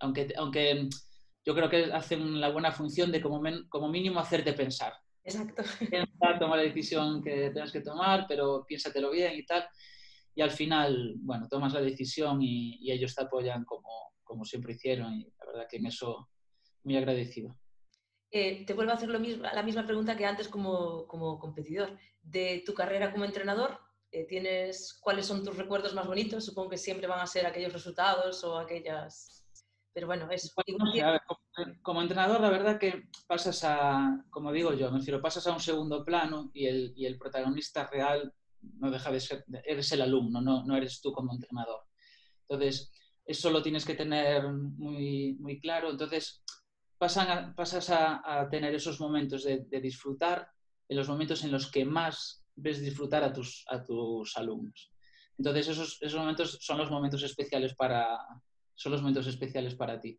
aunque, 0.00 0.32
aunque 0.36 0.88
yo 1.44 1.54
creo 1.54 1.68
que 1.68 1.84
hacen 1.92 2.40
la 2.40 2.50
buena 2.50 2.72
función 2.72 3.10
de 3.10 3.20
como, 3.20 3.40
como 3.68 3.88
mínimo 3.88 4.20
hacerte 4.20 4.52
pensar. 4.52 4.92
Exacto. 5.24 5.62
Piensa, 5.90 6.38
toma 6.38 6.56
la 6.56 6.62
decisión 6.62 7.22
que 7.22 7.50
tengas 7.50 7.72
que 7.72 7.80
tomar, 7.80 8.26
pero 8.28 8.64
piénsatelo 8.66 9.10
bien 9.10 9.34
y 9.34 9.44
tal. 9.44 9.66
Y 10.34 10.42
al 10.42 10.50
final, 10.50 11.14
bueno, 11.18 11.48
tomas 11.48 11.74
la 11.74 11.80
decisión 11.80 12.42
y, 12.42 12.78
y 12.80 12.90
ellos 12.90 13.14
te 13.14 13.22
apoyan 13.22 13.64
como, 13.64 14.12
como 14.22 14.44
siempre 14.44 14.72
hicieron 14.72 15.14
y 15.14 15.24
la 15.24 15.46
verdad 15.46 15.66
que 15.70 15.76
en 15.76 15.86
eso 15.86 16.28
muy 16.84 16.96
agradecido. 16.96 17.56
Eh, 18.34 18.64
te 18.64 18.72
vuelvo 18.72 18.92
a 18.92 18.94
hacer 18.94 19.10
lo 19.10 19.20
mismo, 19.20 19.42
la 19.42 19.62
misma 19.62 19.84
pregunta 19.84 20.16
que 20.16 20.24
antes 20.24 20.48
como, 20.48 21.06
como 21.06 21.38
competidor. 21.38 21.98
De 22.22 22.62
tu 22.64 22.72
carrera 22.72 23.12
como 23.12 23.26
entrenador, 23.26 23.78
eh, 24.10 24.26
¿tienes 24.26 24.98
cuáles 25.02 25.26
son 25.26 25.44
tus 25.44 25.56
recuerdos 25.56 25.92
más 25.94 26.06
bonitos? 26.06 26.46
Supongo 26.46 26.70
que 26.70 26.78
siempre 26.78 27.06
van 27.06 27.20
a 27.20 27.26
ser 27.26 27.44
aquellos 27.44 27.72
resultados 27.72 28.42
o 28.44 28.56
aquellas... 28.56 29.46
Pero 29.92 30.06
bueno, 30.06 30.26
es... 30.30 30.54
como, 31.82 32.00
entrenador, 32.00 32.40
la 32.40 32.48
verdad 32.48 32.78
que 32.78 33.02
pasas 33.26 33.62
a, 33.64 34.24
como 34.30 34.50
digo 34.50 34.72
yo, 34.72 34.90
me 34.90 34.98
refiero, 34.98 35.20
pasas 35.20 35.46
a 35.46 35.52
un 35.52 35.60
segundo 35.60 36.02
plano 36.02 36.50
y 36.54 36.64
el, 36.66 36.94
y 36.96 37.04
el 37.04 37.18
protagonista 37.18 37.86
real 37.92 38.32
no 38.62 38.90
deja 38.90 39.12
de 39.12 39.20
ser, 39.20 39.44
eres 39.64 39.92
el 39.92 40.00
alumno, 40.00 40.40
no, 40.40 40.64
no 40.64 40.74
eres 40.74 41.02
tú 41.02 41.12
como 41.12 41.34
entrenador. 41.34 41.82
Entonces, 42.48 42.90
eso 43.26 43.50
lo 43.50 43.62
tienes 43.62 43.84
que 43.84 43.94
tener 43.94 44.50
muy, 44.50 45.36
muy 45.38 45.60
claro. 45.60 45.90
Entonces, 45.90 46.42
pasas 47.02 47.90
a, 47.90 48.48
tener 48.48 48.74
esos 48.74 49.00
momentos 49.00 49.42
de, 49.42 49.80
disfrutar, 49.80 50.48
en 50.88 50.96
los 50.96 51.08
momentos 51.08 51.42
en 51.42 51.50
los 51.50 51.68
que 51.68 51.84
más 51.84 52.44
ves 52.54 52.80
disfrutar 52.80 53.24
a 53.24 53.32
tus, 53.32 53.64
alumnos. 54.36 54.92
Entonces 55.36 55.68
esos, 55.68 55.98
esos 56.00 56.20
momentos 56.20 56.58
son 56.60 56.78
los 56.78 56.90
momentos 56.90 57.22
especiales 57.24 57.74
para, 57.74 58.18
son 58.76 58.92
los 58.92 59.00
momentos 59.00 59.26
especiales 59.26 59.74
para 59.74 59.98
ti. 59.98 60.16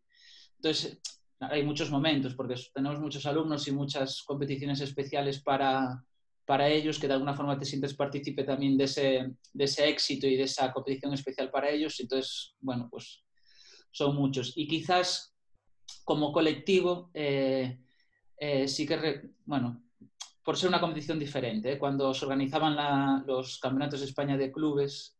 Entonces 0.56 1.00
hay 1.40 1.62
muchos 1.64 1.90
momentos 1.90 2.34
porque 2.34 2.54
tenemos 2.74 3.00
muchos 3.00 3.24
alumnos 3.24 3.66
y 3.66 3.72
muchas 3.72 4.22
competiciones 4.22 4.82
especiales 4.82 5.42
para, 5.42 6.04
para 6.44 6.68
ellos, 6.68 6.98
que 6.98 7.08
de 7.08 7.14
alguna 7.14 7.34
forma 7.34 7.58
te 7.58 7.64
sientes 7.64 7.94
partícipe 7.94 8.44
también 8.44 8.76
de 8.76 8.84
ese, 8.84 9.34
de 9.52 9.64
ese 9.64 9.88
éxito 9.88 10.26
y 10.26 10.36
de 10.36 10.42
esa 10.42 10.70
competición 10.70 11.14
especial 11.14 11.50
para 11.50 11.70
ellos. 11.70 11.98
Entonces, 12.00 12.54
bueno, 12.60 12.88
pues 12.90 13.24
son 13.90 14.16
muchos. 14.16 14.52
Y 14.56 14.66
quizás 14.66 15.33
como 16.04 16.32
colectivo 16.32 17.10
eh, 17.14 17.78
eh, 18.36 18.68
sí 18.68 18.86
que, 18.86 19.30
bueno, 19.46 19.82
por 20.42 20.56
ser 20.56 20.68
una 20.68 20.80
competición 20.80 21.18
diferente, 21.18 21.72
¿eh? 21.72 21.78
cuando 21.78 22.12
se 22.12 22.26
organizaban 22.26 23.24
los 23.26 23.58
campeonatos 23.58 24.00
de 24.00 24.06
España 24.06 24.36
de 24.36 24.52
clubes, 24.52 25.16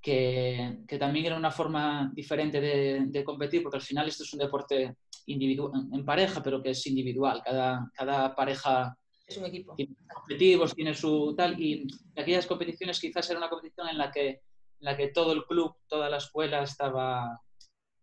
que, 0.00 0.84
también 0.98 1.26
era 1.26 1.36
una 1.36 1.50
forma 1.50 2.10
diferente 2.14 2.60
de, 2.60 3.24
competir, 3.24 3.62
porque 3.62 3.78
al 3.78 3.82
final 3.82 4.08
esto 4.08 4.24
es 4.24 4.32
un 4.32 4.40
deporte 4.40 4.96
individual, 5.26 5.88
en 5.92 6.04
pareja, 6.04 6.42
pero 6.42 6.62
que 6.62 6.70
es 6.70 6.86
individual. 6.86 7.42
Cada, 7.44 7.90
cada 7.94 8.34
pareja 8.34 8.96
es 9.26 9.36
un 9.36 9.46
equipo. 9.46 9.74
tiene 9.76 9.96
objetivos, 10.16 10.74
tiene 10.74 10.94
su 10.94 11.34
tal, 11.36 11.60
y 11.60 11.86
aquellas 12.16 12.46
competiciones 12.46 13.00
quizás 13.00 13.28
era 13.30 13.38
una 13.38 13.48
competición 13.48 13.88
en 13.88 13.98
la 13.98 14.10
que, 14.10 14.28
en 14.28 14.40
la 14.80 14.96
que 14.96 15.08
todo 15.08 15.32
el 15.32 15.44
club, 15.44 15.76
toda 15.86 16.10
la 16.10 16.16
escuela 16.16 16.62
estaba, 16.62 17.40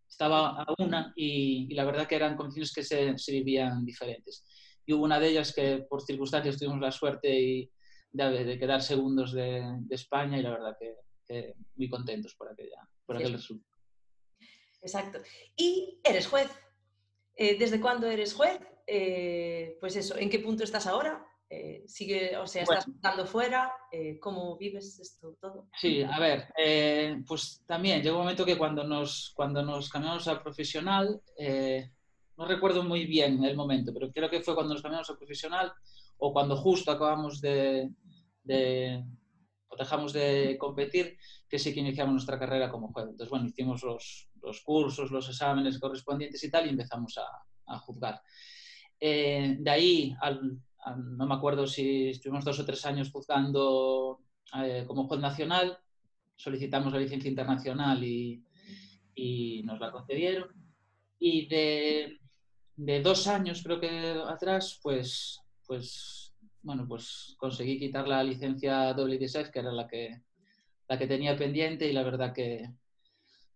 estaba 0.07 0.63
a 0.63 0.65
una 0.79 1.13
y, 1.15 1.73
la 1.73 1.85
verdad 1.85 2.07
que 2.07 2.15
eran 2.15 2.35
competiciones 2.35 2.73
que 2.73 2.83
se, 2.83 3.17
se, 3.17 3.31
vivían 3.31 3.85
diferentes. 3.85 4.43
Y 4.85 4.93
hubo 4.93 5.03
una 5.03 5.19
de 5.19 5.29
ellas 5.29 5.53
que 5.53 5.85
por 5.89 6.01
circunstancias 6.01 6.57
tuvimos 6.57 6.79
la 6.79 6.91
suerte 6.91 7.39
y 7.39 7.71
de, 8.11 8.45
de 8.45 8.59
quedar 8.59 8.81
segundos 8.81 9.33
de, 9.33 9.63
de 9.81 9.95
España 9.95 10.37
y 10.37 10.41
la 10.41 10.51
verdad 10.51 10.77
que 10.79 10.95
muy 11.75 11.89
contentos 11.89 12.35
por, 12.35 12.51
aquella, 12.51 12.87
por 13.05 13.17
aquel 13.17 13.33
resultado. 13.33 13.77
Exacto. 14.81 15.19
Y 15.55 15.99
eres 16.03 16.27
juez. 16.27 16.49
Eh, 17.35 17.57
¿Desde 17.57 17.79
cuándo 17.79 18.07
eres 18.07 18.33
juez? 18.33 18.59
Eh, 18.85 19.77
pues 19.79 19.95
eso, 19.95 20.17
¿en 20.17 20.29
qué 20.29 20.39
punto 20.39 20.63
estás 20.63 20.87
ahora? 20.87 21.25
Eh, 21.49 21.83
sigue, 21.87 22.35
o 22.35 22.45
sea, 22.45 22.63
estás 22.63 22.85
bueno. 23.01 23.25
fuera, 23.25 23.71
¿cómo 24.19 24.57
vives 24.57 24.99
esto 24.99 25.37
todo? 25.39 25.69
Sí, 25.79 26.03
a 26.03 26.19
ver, 26.19 26.53
pues 27.25 27.63
también 27.65 28.01
llegó 28.01 28.17
un 28.17 28.23
momento 28.23 28.45
que 28.45 28.57
cuando 28.57 28.83
nos, 28.83 29.31
cuando 29.33 29.61
nos 29.61 29.89
cambiamos 29.89 30.27
a 30.27 30.43
profesional, 30.43 31.21
no 32.37 32.45
recuerdo 32.45 32.83
muy 32.83 33.05
bien 33.05 33.43
el 33.43 33.55
momento, 33.55 33.93
pero 33.93 34.11
creo 34.11 34.29
que 34.29 34.41
fue 34.41 34.55
cuando 34.55 34.73
nos 34.73 34.83
cambiamos 34.83 35.09
a 35.09 35.17
profesional 35.17 35.73
o 36.17 36.33
cuando 36.33 36.55
justo 36.55 36.91
acabamos 36.91 37.41
de, 37.41 37.89
o 39.69 39.75
dejamos 39.75 40.13
de 40.13 40.57
competir, 40.59 41.17
que 41.47 41.59
sí 41.59 41.73
que 41.73 41.79
iniciamos 41.79 42.13
nuestra 42.13 42.39
carrera 42.39 42.69
como 42.69 42.91
juez. 42.91 43.07
Entonces, 43.09 43.29
bueno, 43.29 43.47
hicimos 43.47 43.83
los, 43.83 44.29
los 44.41 44.61
cursos, 44.61 45.11
los 45.11 45.29
exámenes 45.29 45.79
correspondientes 45.79 46.43
y 46.43 46.51
tal, 46.51 46.65
y 46.65 46.69
empezamos 46.69 47.17
a, 47.17 47.73
a 47.73 47.79
juzgar. 47.79 48.21
Eh, 48.99 49.57
de 49.59 49.69
ahí, 49.69 50.15
al, 50.21 50.59
no 50.95 51.25
me 51.25 51.35
acuerdo 51.35 51.67
si 51.67 52.09
estuvimos 52.09 52.45
dos 52.45 52.59
o 52.59 52.65
tres 52.65 52.85
años 52.85 53.11
juzgando 53.11 54.19
eh, 54.55 54.85
como 54.87 55.07
juez 55.07 55.19
nacional, 55.19 55.77
solicitamos 56.35 56.93
la 56.93 56.99
licencia 56.99 57.29
internacional 57.29 58.03
y, 58.03 58.43
y 59.15 59.63
nos 59.63 59.79
la 59.79 59.91
concedieron. 59.91 60.49
Y 61.19 61.47
de, 61.47 62.19
de, 62.75 63.01
dos 63.01 63.27
años, 63.27 63.63
creo 63.63 63.79
que 63.79 64.21
atrás, 64.27 64.79
pues, 64.81 65.41
pues 65.65 66.33
bueno, 66.61 66.87
pues 66.87 67.35
conseguí 67.37 67.79
quitar 67.79 68.07
la 68.07 68.23
licencia 68.23 68.93
WDSF, 68.93 69.49
que 69.51 69.59
era 69.59 69.71
la 69.71 69.87
que, 69.87 70.21
la 70.87 70.97
que 70.97 71.07
tenía 71.07 71.35
pendiente 71.35 71.87
y 71.87 71.93
la 71.93 72.03
verdad 72.03 72.33
que, 72.33 72.69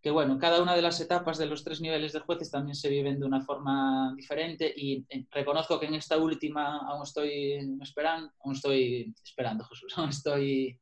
que, 0.01 0.09
bueno, 0.09 0.39
cada 0.39 0.61
una 0.61 0.75
de 0.75 0.81
las 0.81 0.99
etapas 0.99 1.37
de 1.37 1.45
los 1.45 1.63
tres 1.63 1.79
niveles 1.79 2.13
de 2.13 2.21
jueces 2.21 2.49
también 2.49 2.75
se 2.75 2.89
viven 2.89 3.19
de 3.19 3.25
una 3.25 3.41
forma 3.41 4.13
diferente 4.15 4.73
y 4.75 5.05
eh, 5.09 5.25
reconozco 5.29 5.79
que 5.79 5.85
en 5.85 5.93
esta 5.93 6.17
última 6.17 6.77
aún 6.79 7.03
estoy 7.03 7.75
esperando, 7.79 8.31
aún 8.43 8.55
estoy 8.55 9.13
esperando, 9.23 9.63
Jesús, 9.65 9.93
aún 9.97 10.09
estoy, 10.09 10.79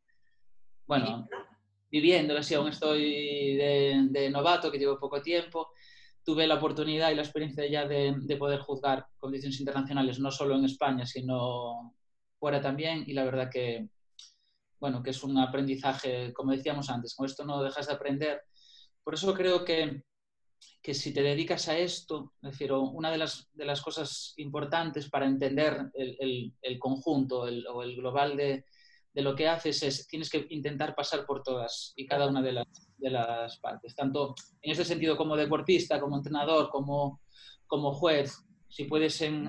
bueno, 0.88 1.28
viviendo, 1.92 2.38
así, 2.38 2.54
aún 2.54 2.70
estoy 2.70 3.56
de, 3.58 4.08
de, 4.10 4.30
novato, 4.30 4.72
que 4.72 4.80
llevo 4.80 5.00
poco 5.00 5.22
tiempo. 5.22 5.72
Tuve 6.24 6.48
la 6.48 6.56
oportunidad 6.56 7.12
y 7.12 7.16
la 7.16 7.24
experiencia 7.24 7.68
ya 7.68 7.88
de, 7.88 8.16
de 8.20 8.38
poder 8.38 8.60
juzgar 8.60 9.08
condiciones 9.18 9.60
internacionales, 9.60 10.20
no 10.20 10.32
solo 10.32 10.56
en 10.56 10.66
España, 10.66 11.06
sino 11.06 11.96
fuera 12.40 12.62
también 12.62 13.04
y 13.06 13.14
la 13.14 13.26
verdad 13.26 13.50
que, 13.52 13.90
bueno, 14.80 15.04
que 15.04 15.10
es 15.10 15.24
un 15.24 15.38
aprendizaje, 15.38 16.32
como 16.34 16.52
decíamos 16.52 16.90
antes, 16.90 17.16
con 17.16 17.26
esto 17.26 17.44
no 17.44 17.62
dejas 17.62 17.88
de 17.88 17.94
aprender. 17.94 18.44
Por 19.10 19.16
eso 19.16 19.34
creo 19.34 19.66
que, 19.66 20.04
que 20.84 20.94
si 20.94 21.12
te 21.12 21.24
dedicas 21.24 21.68
a 21.68 21.76
esto, 21.76 22.34
refiero, 22.44 22.82
una 22.82 23.10
de 23.10 23.18
las, 23.18 23.50
de 23.56 23.66
las 23.66 23.82
cosas 23.82 24.36
importantes 24.38 25.10
para 25.10 25.26
entender 25.26 25.90
el, 25.96 26.54
el, 26.62 26.78
conjunto 26.78 27.40
o 27.40 27.82
el 27.82 27.96
global 27.96 28.38
de, 28.38 28.66
de, 29.12 29.22
lo 29.24 29.36
que 29.36 29.48
haces 29.48 29.82
es, 29.82 30.08
tienes 30.08 30.30
que 30.30 30.46
intentar 30.52 30.94
pasar 30.94 31.26
por 31.26 31.42
todas 31.42 31.92
y 31.96 32.06
cada 32.06 32.28
una 32.28 32.44
de 32.44 32.52
las, 32.52 32.68
de 32.98 33.10
las 33.10 33.58
partes, 33.58 33.96
tanto 33.96 34.36
en 34.62 34.74
ese 34.74 34.86
sentido 34.86 35.18
como 35.18 35.36
deportista, 35.36 36.00
como 36.00 36.16
entrenador, 36.16 36.70
como, 36.70 37.22
como 37.66 37.94
juez, 37.94 38.46
si 38.68 38.84
puedes 38.84 39.20
en, 39.22 39.48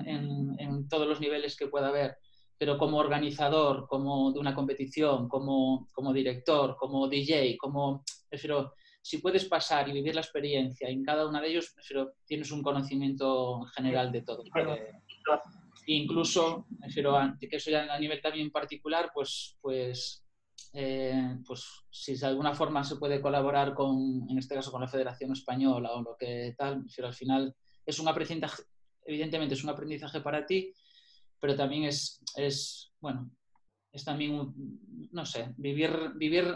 en, 0.57 0.89
todos 0.89 1.07
los 1.07 1.21
niveles 1.21 1.55
que 1.55 1.67
pueda 1.67 1.89
haber 1.89 2.17
pero 2.57 2.79
como 2.79 2.97
organizador, 2.97 3.87
como 3.87 4.31
de 4.31 4.39
una 4.39 4.53
competición, 4.53 5.27
como, 5.27 5.89
como 5.91 6.13
director, 6.13 6.75
como 6.77 7.07
DJ, 7.07 7.57
como, 7.57 8.03
prefiero, 8.29 8.73
si 9.01 9.17
puedes 9.17 9.45
pasar 9.45 9.89
y 9.89 9.93
vivir 9.93 10.15
la 10.15 10.21
experiencia 10.21 10.87
en 10.87 11.03
cada 11.03 11.27
uno 11.27 11.41
de 11.41 11.47
ellos, 11.47 11.71
prefiero, 11.73 12.13
tienes 12.25 12.51
un 12.51 12.61
conocimiento 12.61 13.61
general 13.75 14.11
de 14.11 14.21
todo. 14.21 14.43
Eh, 14.55 14.91
incluso, 15.87 16.67
prefiero, 16.79 17.17
que 17.39 17.55
eso 17.55 17.71
ya 17.71 17.91
a 17.91 17.99
nivel 17.99 18.21
también 18.21 18.51
particular, 18.51 19.09
pues, 19.13 19.57
pues, 19.59 20.23
eh, 20.73 21.37
pues 21.45 21.65
si 21.89 22.15
de 22.15 22.27
alguna 22.27 22.53
forma 22.53 22.83
se 22.83 22.97
puede 22.97 23.19
colaborar 23.19 23.73
con, 23.73 24.27
en 24.29 24.37
este 24.37 24.55
caso 24.55 24.71
con 24.71 24.81
la 24.81 24.87
Federación 24.87 25.31
Española 25.31 25.91
o 25.93 26.03
lo 26.03 26.15
que 26.17 26.53
tal, 26.57 26.81
prefiero, 26.81 27.07
al 27.07 27.15
final 27.15 27.55
es 27.85 27.99
un 27.99 28.07
aprendizaje, 28.07 28.63
evidentemente 29.03 29.55
es 29.55 29.63
un 29.63 29.71
aprendizaje 29.71 30.21
para 30.21 30.45
ti, 30.45 30.71
pero 31.39 31.55
también 31.55 31.85
es, 31.85 32.21
es 32.35 32.93
bueno, 32.99 33.31
es 33.91 34.05
también, 34.05 34.53
no 35.11 35.25
sé, 35.25 35.53
vivir, 35.57 36.11
vivir 36.15 36.55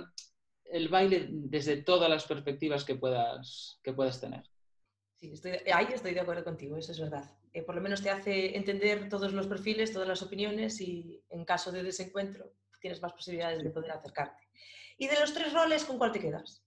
el 0.66 0.90
baile 0.90 1.28
desde 1.30 1.78
todas 1.78 2.10
las 2.10 2.26
perspectivas 2.26 2.84
que 2.84 2.96
puedas, 2.96 3.80
que 3.84 3.94
puedas 3.94 4.20
tener. 4.20 4.44
Sí, 5.16 5.32
estoy, 5.34 5.54
ahí 5.74 5.88
estoy 5.94 6.14
de 6.14 6.20
acuerdo 6.20 6.44
contigo, 6.44 6.76
eso 6.76 6.92
es 6.92 7.00
verdad. 7.00 7.32
Eh, 7.54 7.64
por 7.64 7.76
lo 7.76 7.82
menos 7.82 8.02
te 8.02 8.10
hace 8.10 8.58
entender 8.58 9.08
todos 9.08 9.32
los 9.32 9.48
perfiles, 9.48 9.94
todas 9.94 10.08
las 10.08 10.22
opiniones 10.22 10.82
y 10.82 11.24
en 11.30 11.46
caso 11.46 11.72
de 11.72 11.84
desencuentro 11.84 12.52
tienes 12.82 13.02
más 13.02 13.14
posibilidades 13.14 13.64
de 13.64 13.70
poder 13.70 13.92
acercarte. 13.92 14.44
Y 14.98 15.08
de 15.08 15.20
los 15.20 15.34
tres 15.34 15.54
roles, 15.54 15.86
¿con 15.86 15.98
cuál 15.98 16.12
te 16.12 16.20
quedas? 16.20 16.64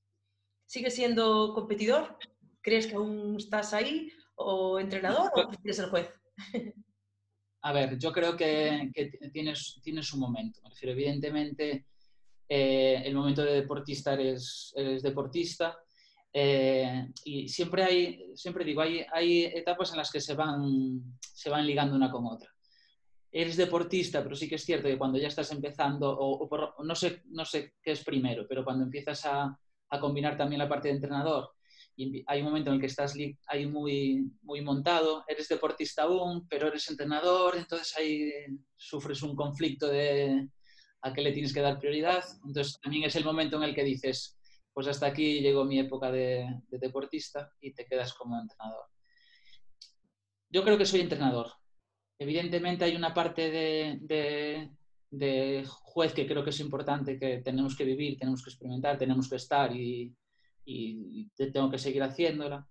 ¿Sigues 0.66 0.94
siendo 0.94 1.52
competidor? 1.54 2.18
¿Crees 2.60 2.86
que 2.86 2.96
aún 2.96 3.36
estás 3.36 3.72
ahí? 3.72 4.10
¿O 4.34 4.80
entrenador? 4.80 5.30
¿O 5.34 5.48
prefieres 5.48 5.78
el 5.78 5.90
juez? 5.90 6.10
A 7.62 7.72
ver, 7.72 7.98
yo 7.98 8.12
creo 8.12 8.36
que, 8.36 8.90
que 8.94 9.10
tienes, 9.30 9.80
tienes 9.82 10.12
un 10.12 10.20
momento. 10.20 10.60
Me 10.62 10.70
refiero, 10.70 10.92
evidentemente, 10.92 11.86
eh, 12.48 13.02
el 13.04 13.14
momento 13.14 13.42
de 13.42 13.54
deportista 13.54 14.14
eres, 14.14 14.72
eres 14.76 15.02
deportista. 15.02 15.78
Eh, 16.32 17.08
y 17.24 17.48
siempre 17.48 17.84
hay, 17.84 18.36
siempre 18.36 18.64
digo, 18.64 18.80
hay, 18.80 19.04
hay 19.12 19.44
etapas 19.44 19.90
en 19.92 19.98
las 19.98 20.10
que 20.10 20.20
se 20.20 20.34
van, 20.34 21.18
se 21.20 21.50
van 21.50 21.66
ligando 21.66 21.96
una 21.96 22.10
con 22.10 22.26
otra. 22.26 22.50
Eres 23.30 23.56
deportista, 23.56 24.22
pero 24.22 24.34
sí 24.34 24.48
que 24.48 24.54
es 24.54 24.64
cierto 24.64 24.88
que 24.88 24.98
cuando 24.98 25.18
ya 25.18 25.28
estás 25.28 25.50
empezando, 25.52 26.10
o, 26.10 26.48
o 26.48 26.84
no, 26.84 26.94
sé, 26.94 27.22
no 27.26 27.44
sé 27.44 27.74
qué 27.82 27.92
es 27.92 28.04
primero, 28.04 28.46
pero 28.48 28.64
cuando 28.64 28.84
empiezas 28.84 29.24
a, 29.26 29.58
a 29.90 30.00
combinar 30.00 30.36
también 30.36 30.60
la 30.60 30.68
parte 30.68 30.88
de 30.88 30.94
entrenador, 30.94 31.50
y 31.96 32.22
hay 32.28 32.40
un 32.40 32.46
momento 32.46 32.70
en 32.70 32.76
el 32.76 32.80
que 32.80 32.86
estás 32.86 33.14
ahí 33.48 33.66
muy, 33.66 34.30
muy 34.42 34.60
montado, 34.60 35.24
eres 35.26 35.48
deportista 35.48 36.04
aún, 36.04 36.46
pero 36.48 36.68
eres 36.68 36.88
entrenador, 36.88 37.56
entonces 37.56 37.92
ahí 37.96 38.30
sufres 38.76 39.20
un 39.22 39.34
conflicto 39.34 39.88
de 39.88 40.48
a 41.02 41.12
qué 41.12 41.22
le 41.22 41.32
tienes 41.32 41.52
que 41.52 41.60
dar 41.60 41.78
prioridad. 41.78 42.24
Entonces 42.44 42.78
también 42.80 43.04
es 43.04 43.16
el 43.16 43.24
momento 43.24 43.56
en 43.56 43.64
el 43.64 43.74
que 43.74 43.84
dices, 43.84 44.38
pues 44.72 44.86
hasta 44.86 45.06
aquí 45.06 45.40
llegó 45.40 45.64
mi 45.64 45.78
época 45.78 46.10
de, 46.10 46.62
deportista 46.70 47.52
y 47.60 47.72
te 47.72 47.86
quedas 47.86 48.14
como 48.14 48.38
entrenador. 48.40 48.86
Yo 50.50 50.62
creo 50.64 50.78
que 50.78 50.86
soy 50.86 51.00
entrenador. 51.00 51.52
Evidentemente 52.18 52.84
hay 52.84 52.96
una 52.96 53.14
parte 53.14 53.50
de, 53.50 54.70
de 55.10 55.64
juez 55.66 56.12
que 56.12 56.26
creo 56.26 56.42
que 56.42 56.50
es 56.50 56.60
importante, 56.60 57.18
que 57.18 57.38
tenemos 57.38 57.76
que 57.76 57.84
vivir, 57.84 58.18
tenemos 58.18 58.42
que 58.42 58.50
experimentar, 58.50 58.98
tenemos 58.98 59.28
que 59.28 59.36
estar 59.36 59.74
y, 59.74 60.14
y 60.64 61.28
tengo 61.52 61.70
que 61.70 61.78
seguir 61.78 62.02
haciéndola, 62.02 62.66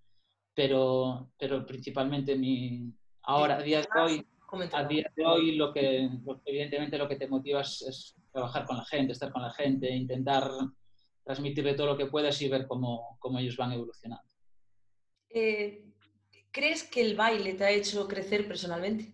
pero, 0.53 1.31
pero 1.37 1.65
principalmente 1.65 2.35
mi, 2.35 2.91
ahora, 3.23 3.57
a 3.57 3.61
día 3.61 3.81
de 3.81 4.01
hoy, 4.01 4.25
a 4.73 4.83
día 4.85 5.11
de 5.15 5.25
hoy 5.25 5.55
lo 5.55 5.73
que, 5.73 6.09
evidentemente 6.45 6.97
lo 6.97 7.07
que 7.07 7.17
te 7.17 7.27
motiva 7.27 7.61
es, 7.61 8.15
trabajar 8.31 8.65
con 8.65 8.77
la 8.77 8.85
gente, 8.85 9.13
estar 9.13 9.31
con 9.31 9.41
la 9.41 9.51
gente, 9.51 9.89
intentar 9.89 10.49
transmitirle 11.23 11.73
todo 11.73 11.87
lo 11.87 11.97
que 11.97 12.05
puedas 12.05 12.41
y 12.41 12.47
ver 12.47 12.67
cómo, 12.67 13.17
cómo 13.19 13.39
ellos 13.39 13.57
van 13.57 13.73
evolucionando. 13.73 14.23
Eh, 15.29 15.83
¿Crees 16.51 16.83
que 16.83 17.01
el 17.01 17.15
baile 17.15 17.55
te 17.55 17.65
ha 17.65 17.71
hecho 17.71 18.07
crecer 18.07 18.47
personalmente? 18.47 19.13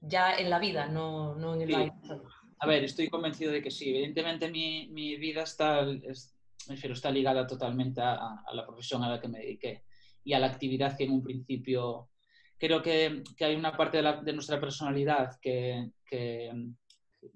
Ya 0.00 0.36
en 0.36 0.50
la 0.50 0.58
vida, 0.58 0.88
no, 0.88 1.34
no 1.36 1.54
en 1.54 1.62
el 1.62 1.72
baile. 1.72 1.92
A 2.58 2.66
ver, 2.66 2.84
estoy 2.84 3.08
convencido 3.08 3.52
de 3.52 3.62
que 3.62 3.70
sí. 3.70 3.90
Evidentemente 3.90 4.50
mi, 4.50 4.88
mi 4.88 5.16
vida 5.16 5.42
está, 5.42 5.84
me 5.84 6.00
refiero, 6.68 6.94
está 6.94 7.10
ligada 7.10 7.46
totalmente 7.46 8.00
a, 8.00 8.14
a, 8.14 8.54
la 8.54 8.66
profesión 8.66 9.04
a 9.04 9.10
la 9.10 9.20
que 9.20 9.28
me 9.28 9.38
dediqué 9.38 9.84
y 10.24 10.32
a 10.32 10.38
la 10.38 10.46
actividad 10.46 10.96
que 10.96 11.04
en 11.04 11.12
un 11.12 11.22
principio 11.22 12.08
creo 12.64 12.80
que, 12.80 13.22
que 13.36 13.44
hay 13.44 13.56
una 13.56 13.76
parte 13.76 13.98
de, 13.98 14.02
la, 14.02 14.22
de 14.22 14.32
nuestra 14.32 14.58
personalidad 14.58 15.38
que, 15.38 15.90
que, 16.06 16.50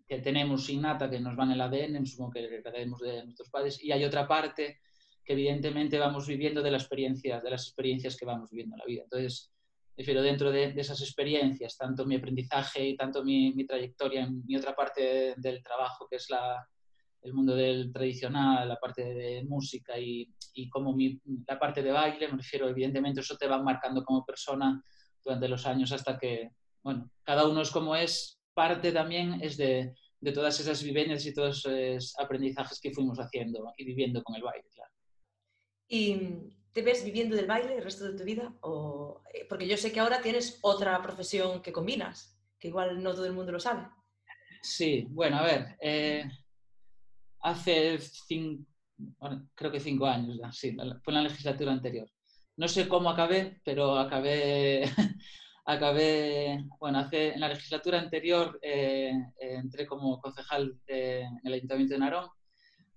que, 0.07 0.19
tenemos 0.21 0.71
innata, 0.71 1.11
que 1.11 1.21
nos 1.21 1.39
va 1.39 1.45
en 1.45 1.51
el 1.51 1.61
ADN, 1.61 2.07
supongo 2.07 2.31
que 2.31 2.45
heredamos 2.45 3.01
de 3.01 3.25
nuestros 3.25 3.51
padres, 3.51 3.83
y 3.85 3.93
hay 3.93 4.05
otra 4.05 4.27
parte 4.27 4.81
que 5.23 5.35
evidentemente 5.35 5.99
vamos 5.99 6.27
viviendo 6.27 6.63
de, 6.63 6.71
la 6.71 6.79
experiencia, 6.79 7.41
de 7.41 7.51
las 7.51 7.67
experiencias 7.67 8.17
que 8.17 8.25
vamos 8.25 8.49
viviendo 8.51 8.77
en 8.77 8.79
la 8.79 8.87
vida. 8.87 9.03
Entonces, 9.03 9.53
prefiero 9.95 10.23
dentro 10.23 10.51
de, 10.51 10.73
de, 10.73 10.81
esas 10.81 11.03
experiencias, 11.03 11.77
tanto 11.77 12.07
mi 12.07 12.17
aprendizaje 12.17 12.89
y 12.89 12.97
tanto 12.97 13.23
mi, 13.23 13.53
mi 13.53 13.67
trayectoria 13.67 14.23
en 14.23 14.47
mi 14.47 14.57
otra 14.57 14.75
parte 14.75 15.35
del 15.37 15.63
trabajo, 15.63 16.09
que 16.09 16.17
es 16.17 16.31
la, 16.31 16.67
el 17.21 17.35
mundo 17.35 17.55
del 17.55 17.93
tradicional, 17.93 18.67
la 18.67 18.77
parte 18.77 19.05
de 19.05 19.45
música 19.45 19.99
y, 19.99 20.33
y 20.55 20.71
como 20.71 20.95
mi, 20.95 21.21
la 21.47 21.59
parte 21.59 21.83
de 21.83 21.93
baile, 21.93 22.29
me 22.29 22.39
refiero, 22.39 22.67
evidentemente 22.67 23.21
eso 23.21 23.37
te 23.37 23.47
va 23.47 23.63
marcando 23.63 24.03
como 24.03 24.25
persona 24.25 24.83
durante 25.25 25.49
los 25.49 25.67
años 25.67 25.93
hasta 25.93 26.19
que, 26.19 26.51
bueno, 26.83 27.11
cada 27.23 27.47
uno 27.47 27.63
es 27.63 27.71
como 27.71 27.95
es, 27.97 28.41
parte 28.55 28.93
también 28.93 29.41
es 29.43 29.57
de, 29.57 29.95
de 30.21 30.33
todas 30.33 30.59
esas 30.61 30.83
vivencias 30.83 31.25
y 31.27 31.35
todos 31.35 31.65
esos 31.67 32.19
aprendizajes 32.19 32.81
que 32.81 32.93
fuimos 32.93 33.19
haciendo 33.19 33.73
y 33.77 33.85
viviendo 33.85 34.23
con 34.23 34.37
el 34.37 34.43
baile, 34.43 34.69
claro. 34.75 34.93
¿Y 35.89 36.17
te 36.73 36.83
ves 36.83 37.05
viviendo 37.05 37.37
del 37.37 37.47
baile 37.47 37.77
el 37.77 37.85
resto 37.85 38.05
de 38.05 38.19
tu 38.19 38.25
vida? 38.25 38.55
O, 38.61 39.23
eh, 39.33 39.47
porque 39.49 39.67
yo 39.67 39.77
sé 39.77 39.93
que 39.93 40.01
ahora 40.01 40.21
tienes 40.21 40.59
otra 40.63 41.01
profesión 41.03 41.63
que 41.63 41.73
combinas, 41.73 42.39
que 42.59 42.69
igual 42.69 43.03
no 43.03 43.15
todo 43.15 43.27
el 43.27 43.33
mundo 43.33 43.53
lo 43.53 43.61
sabe. 43.61 43.89
Sí, 44.63 45.07
bueno, 45.11 45.39
a 45.39 45.45
ver, 45.45 45.77
eh, 45.81 46.25
hace 47.41 47.99
cinco, 47.99 48.65
bueno, 48.97 49.49
creo 49.55 49.71
que 49.71 49.81
cinco 49.81 50.07
años 50.07 50.37
sí, 50.57 50.77
fue 50.77 51.13
en 51.13 51.15
la 51.15 51.23
legislatura 51.23 51.73
anterior. 51.73 52.11
No 52.59 52.67
sé 52.67 52.89
cómo 52.89 53.09
acabé, 53.09 53.61
pero 53.65 53.97
acabé, 53.97 54.83
acabé, 55.65 56.65
bueno, 56.81 56.99
hace, 56.99 57.33
en 57.35 57.41
la 57.41 57.49
legislatura 57.51 58.01
anterior 58.01 58.59
eh, 58.61 59.13
entré 59.39 59.87
como 59.87 60.21
concejal 60.21 60.77
de, 60.85 61.21
en 61.21 61.41
el 61.45 61.53
Ayuntamiento 61.53 61.95
de 61.95 62.01
Narón, 62.01 62.29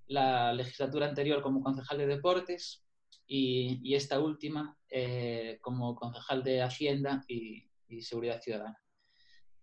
la 0.07 0.51
legislatura 0.51 1.07
anterior 1.07 1.43
como 1.43 1.61
concejal 1.61 1.99
de 1.99 2.07
deportes 2.07 2.83
y, 3.27 3.79
y 3.83 3.93
esta 3.93 4.19
última 4.19 4.75
eh, 4.89 5.59
como 5.61 5.93
concejal 5.95 6.43
de 6.43 6.63
Hacienda 6.63 7.23
y, 7.27 7.63
y, 7.87 8.01
Seguridad 8.01 8.41
Ciudadana. 8.41 8.81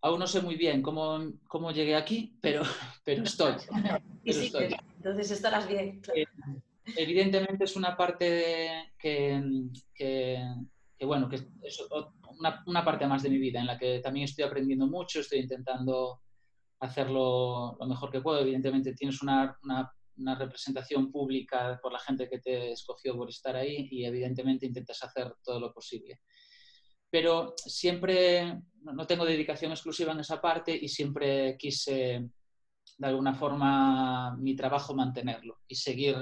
Aún 0.01 0.21
no 0.21 0.29
sé 0.29 0.41
muy 0.41 0.55
bien 0.55 0.81
cómo, 0.81 1.19
cómo 1.49 1.73
llegué 1.73 1.97
aquí, 1.97 2.39
pero, 2.41 2.63
pero 3.05 3.25
estoy. 3.25 3.55
y 4.23 4.33
sí, 4.33 4.47
estoy. 4.47 4.77
entonces 4.99 5.33
estarás 5.33 5.67
bien. 5.67 6.01
Claro. 6.03 6.21
Eh, 6.21 6.27
evidentemente 6.97 7.65
es 7.65 7.77
una 7.77 7.97
parte 7.97 8.93
que, 8.99 9.43
que, 9.95 10.41
que 10.97 11.07
bueno, 11.07 11.29
que 11.29 11.37
es 11.63 11.81
una, 12.39 12.63
una, 12.67 12.85
parte 12.85 13.07
más 13.07 13.23
de 13.23 13.31
mi 13.31 13.39
vida 13.39 13.61
en 13.61 13.67
la 13.67 13.79
que 13.79 14.01
también 14.01 14.25
estoy 14.25 14.45
aprendiendo 14.45 14.87
mucho, 14.87 15.21
estoy 15.21 15.41
intentando 15.41 16.23
hacerlo 16.81 17.77
lo 17.79 17.87
mejor 17.87 18.11
que 18.11 18.21
puedo. 18.21 18.41
Evidentemente 18.41 18.95
tienes 18.95 19.23
una, 19.23 19.59
una 19.63 19.93
una 20.19 20.35
representación 20.35 21.11
pública 21.11 21.79
por 21.83 21.93
la 21.93 21.99
gente 21.99 22.29
que 22.29 22.41
te 22.41 22.73
escogió 22.73 23.17
por 23.17 23.29
estar 23.29 23.57
ahí 23.57 23.89
y 23.91 24.05
evidentemente 24.05 24.67
intentas 24.67 25.03
hacer 25.03 25.35
todo 25.43 25.61
lo 25.61 25.73
posible. 25.73 26.21
Pero 27.11 27.55
siempre 27.57 28.61
no 28.83 29.07
tengo 29.07 29.25
dedicación 29.25 29.73
exclusiva 29.73 30.13
en 30.13 30.21
esa 30.21 30.41
parte 30.41 30.77
y 30.77 30.89
siempre 30.89 31.57
quise 31.59 32.29
de 32.99 33.07
alguna 33.07 33.35
forma 33.35 34.37
mi 34.37 34.55
trabajo 34.57 34.95
mantenerlo 34.95 35.61
y 35.69 35.75
seguir, 35.75 36.17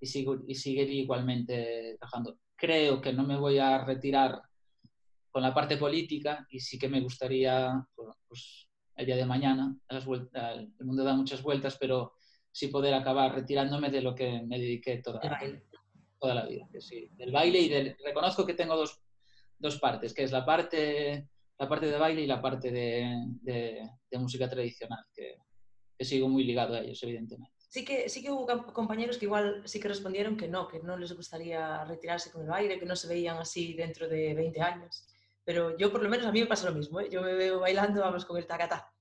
y 0.00 0.06
sigo, 0.06 0.38
y 0.46 0.54
seguir 0.54 0.90
igualmente 0.90 1.96
trabajando. 1.98 2.38
Creo 2.56 3.00
que 3.00 3.12
no 3.12 3.24
me 3.24 3.36
voy 3.36 3.58
a 3.58 3.84
retirar 3.84 4.40
con 5.30 5.42
la 5.42 5.54
parte 5.54 5.76
política 5.76 6.46
y 6.50 6.60
sí 6.60 6.78
que 6.78 6.88
me 6.88 7.00
gustaría, 7.00 7.84
pues, 8.26 8.68
el 8.96 9.06
día 9.06 9.16
de 9.16 9.26
mañana, 9.26 9.76
el 9.88 10.84
mundo 10.84 11.04
da 11.04 11.14
muchas 11.14 11.42
vueltas, 11.42 11.76
pero 11.78 12.14
sí 12.50 12.68
poder 12.68 12.94
acabar 12.94 13.34
retirándome 13.34 13.90
de 13.90 14.02
lo 14.02 14.14
que 14.14 14.42
me 14.42 14.58
dediqué 14.58 14.98
toda, 14.98 15.20
toda 16.18 16.34
la 16.34 16.46
vida. 16.46 16.68
Que 16.72 16.80
sí, 16.80 17.08
del 17.12 17.30
baile 17.30 17.60
y 17.60 17.68
del... 17.68 17.96
Reconozco 18.04 18.44
que 18.44 18.54
tengo 18.54 18.76
dos, 18.76 19.00
dos 19.58 19.78
partes, 19.78 20.12
que 20.12 20.24
es 20.24 20.32
la 20.32 20.44
parte, 20.44 21.28
la 21.58 21.68
parte 21.68 21.86
de 21.86 21.98
baile 21.98 22.22
y 22.22 22.26
la 22.26 22.42
parte 22.42 22.72
de, 22.72 23.24
de, 23.40 23.88
de 24.10 24.18
música 24.18 24.48
tradicional, 24.48 25.04
que, 25.14 25.36
que, 25.96 26.04
sigo 26.04 26.28
muy 26.28 26.42
ligado 26.42 26.74
a 26.74 26.80
ellos, 26.80 27.00
evidentemente. 27.04 27.57
Sí 27.68 27.84
que, 27.84 28.08
sí 28.08 28.22
que 28.22 28.30
hubo 28.30 28.46
compañeros 28.72 29.18
que 29.18 29.26
igual 29.26 29.62
sí 29.66 29.78
que 29.78 29.88
respondieron 29.88 30.36
que 30.36 30.48
no, 30.48 30.66
que 30.68 30.80
no 30.80 30.96
les 30.96 31.12
gustaría 31.12 31.84
retirarse 31.84 32.30
con 32.30 32.42
el 32.42 32.48
baile, 32.48 32.78
que 32.78 32.86
no 32.86 32.96
se 32.96 33.08
veían 33.08 33.36
así 33.36 33.74
dentro 33.74 34.08
de 34.08 34.34
20 34.34 34.60
años. 34.62 35.06
Pero 35.44 35.76
yo, 35.76 35.90
por 35.92 36.02
lo 36.02 36.08
menos, 36.08 36.26
a 36.26 36.32
mí 36.32 36.40
me 36.40 36.46
pasa 36.46 36.68
lo 36.68 36.74
mismo. 36.74 37.00
¿eh? 37.00 37.08
Yo 37.10 37.22
me 37.22 37.34
veo 37.34 37.60
bailando, 37.60 38.00
vamos, 38.00 38.24
con 38.24 38.38
el 38.38 38.46
tacatá. 38.46 38.92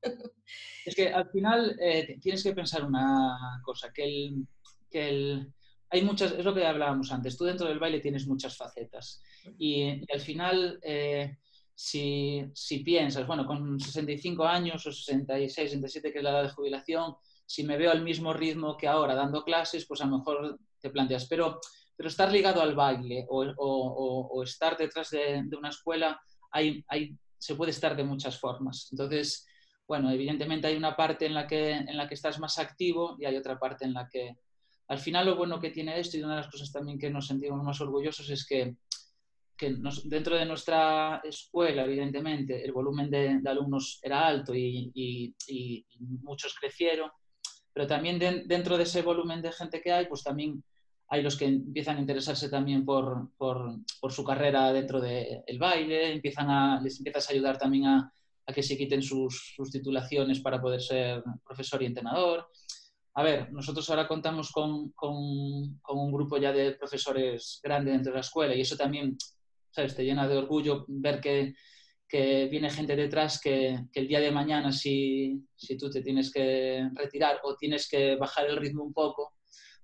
Es 0.86 0.96
que 0.96 1.10
al 1.10 1.30
final 1.30 1.78
eh, 1.82 2.18
tienes 2.22 2.44
que 2.44 2.54
pensar 2.54 2.86
una 2.86 3.38
cosa, 3.64 3.92
que 3.94 4.06
el, 4.06 4.48
que 4.90 5.10
el, 5.10 5.54
hay 5.90 6.02
muchas, 6.04 6.32
es 6.34 6.46
lo 6.46 6.54
que 6.54 6.66
hablábamos 6.66 7.12
antes, 7.12 7.38
tú 7.38 7.46
dentro 7.46 7.68
del 7.68 7.80
baile 7.80 8.00
tienes 8.00 8.28
muchas 8.28 8.56
facetas 8.56 9.22
y, 9.58 9.84
y 9.84 10.06
al 10.14 10.22
final 10.22 10.80
eh, 10.82 11.38
si, 11.80 12.44
si, 12.56 12.80
piensas, 12.80 13.28
bueno, 13.28 13.46
con 13.46 13.80
65 13.80 14.46
años 14.46 14.84
o 14.88 14.92
66, 14.92 15.54
67 15.54 16.12
que 16.12 16.18
es 16.18 16.24
la 16.24 16.32
edad 16.32 16.44
de 16.44 16.50
jubilación, 16.50 17.16
si 17.46 17.64
me 17.64 17.78
veo 17.78 17.92
al 17.92 18.02
mismo 18.02 18.34
ritmo 18.34 18.76
que 18.76 18.88
ahora 18.88 19.14
dando 19.14 19.44
clases, 19.44 19.86
pues 19.86 20.02
a 20.02 20.08
lo 20.08 20.18
mejor 20.18 20.60
te 20.80 20.90
planteas, 20.90 21.28
pero, 21.28 21.60
pero 21.96 22.10
estar 22.10 22.32
ligado 22.32 22.64
al 22.64 22.74
baile 22.74 23.28
o, 23.30 23.44
o, 23.44 23.54
o, 23.58 24.28
o 24.28 24.44
estar 24.44 24.76
detrás 24.76 25.12
de, 25.12 25.44
de 25.46 25.56
una 25.56 25.70
escuela, 25.70 26.20
hay, 26.50 26.84
hay, 26.88 27.16
se 27.38 27.54
puede 27.54 27.70
estar 27.70 27.96
de 27.96 28.04
muchas 28.04 28.40
formas. 28.40 28.88
Entonces, 28.92 29.46
bueno, 29.88 30.10
evidentemente 30.10 30.66
hay 30.66 30.78
una 30.78 30.96
parte 30.96 31.28
en 31.28 31.36
la, 31.36 31.46
que, 31.46 31.74
en 31.74 31.96
la 31.96 32.08
que 32.08 32.16
estás 32.16 32.40
más 32.40 32.58
activo 32.58 33.18
y 33.20 33.26
hay 33.26 33.38
otra 33.38 33.60
parte 33.60 33.86
en 33.86 33.94
la 33.94 34.10
que... 34.10 34.36
Al 34.88 34.98
final 34.98 35.28
lo 35.28 35.36
bueno 35.36 35.60
que 35.60 35.70
tiene 35.70 36.00
esto 36.00 36.18
y 36.18 36.24
una 36.24 36.38
de 36.38 36.42
las 36.42 36.52
cosas 36.52 36.72
también 36.72 36.98
que 36.98 37.12
nos 37.12 37.28
sentimos 37.28 37.64
más 37.64 37.80
orgullosos 37.82 38.32
es 38.32 38.48
que, 38.48 38.78
que 39.58 39.72
nos, 39.72 40.08
dentro 40.08 40.36
de 40.36 40.46
nuestra 40.46 41.22
escuela, 41.24 41.84
evidentemente, 41.84 42.64
el 42.64 42.72
volumen 42.72 43.10
de, 43.10 43.40
de 43.42 43.50
alumnos 43.50 44.00
era 44.04 44.28
alto 44.28 44.54
y, 44.54 44.92
y, 44.94 45.36
y, 45.48 45.86
muchos 46.22 46.56
crecieron, 46.60 47.10
pero 47.74 47.88
también 47.88 48.20
de, 48.20 48.44
dentro 48.46 48.78
de 48.78 48.84
ese 48.84 49.02
volumen 49.02 49.42
de 49.42 49.52
gente 49.52 49.82
que 49.82 49.92
hay, 49.92 50.06
pues 50.06 50.24
también 50.24 50.64
hay 51.10 51.22
los 51.22 51.38
que 51.38 51.46
empiezan 51.46 51.98
a 51.98 52.02
interesarse 52.02 52.50
también 52.50 52.84
por, 52.86 53.32
por, 53.38 53.80
por 54.00 54.12
su 54.12 54.24
carrera 54.24 54.74
dentro 54.74 55.00
del 55.00 55.44
de 55.48 55.58
baile, 55.58 56.12
empiezan 56.12 56.50
a, 56.50 56.82
les 56.82 56.98
empiezas 57.00 57.30
a 57.30 57.34
ayudar 57.34 57.58
también 57.58 57.86
a, 57.86 58.12
a 58.46 58.54
que 58.54 58.64
se 58.64 58.78
quiten 58.78 59.02
sus, 59.02 59.54
sus, 59.56 59.72
titulaciones 59.72 60.40
para 60.40 60.62
poder 60.62 60.82
ser 60.82 61.24
profesor 61.46 61.82
y 61.84 61.86
entrenador. 61.86 62.48
A 63.14 63.24
ver, 63.24 63.52
nosotros 63.52 63.90
ahora 63.90 64.08
contamos 64.08 64.52
con, 64.52 64.92
con, 64.92 65.80
con, 65.82 65.98
un 65.98 66.12
grupo 66.12 66.38
ya 66.38 66.52
de 66.52 66.74
profesores 66.74 67.60
grande 67.64 67.92
dentro 67.92 68.12
de 68.12 68.18
la 68.18 68.22
escuela 68.22 68.56
y 68.56 68.62
eso 68.62 68.78
también, 68.78 69.18
¿sabes? 69.72 69.96
Te 69.96 70.04
llena 70.04 70.28
de 70.28 70.38
orgullo 70.38 70.86
ver 70.88 71.20
que, 71.20 71.56
que 72.08 72.48
viene 72.48 72.70
gente 72.70 72.96
detrás 72.96 73.40
que, 73.40 73.86
que, 73.92 74.00
el 74.00 74.08
día 74.08 74.20
de 74.20 74.32
mañana 74.32 74.72
si, 74.72 75.46
si 75.56 75.78
tú 75.78 75.90
te 75.90 76.02
tienes 76.02 76.32
que 76.32 76.90
retirar 76.94 77.40
o 77.44 77.56
tienes 77.56 77.88
que 77.88 78.16
bajar 78.16 78.48
el 78.48 78.58
ritmo 78.58 78.84
un 78.84 78.94
poco, 78.94 79.34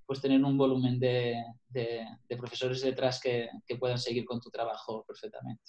pues 0.06 0.22
tener 0.22 0.44
un 0.44 0.58
volumen 0.58 1.00
de, 1.00 1.44
de, 1.70 2.38
profesores 2.38 2.82
detrás 2.82 3.20
que, 3.20 3.50
que 3.66 3.78
puedan 3.78 3.98
seguir 3.98 4.26
con 4.26 4.40
tu 4.40 4.50
trabajo 4.50 5.04
perfectamente. 5.06 5.64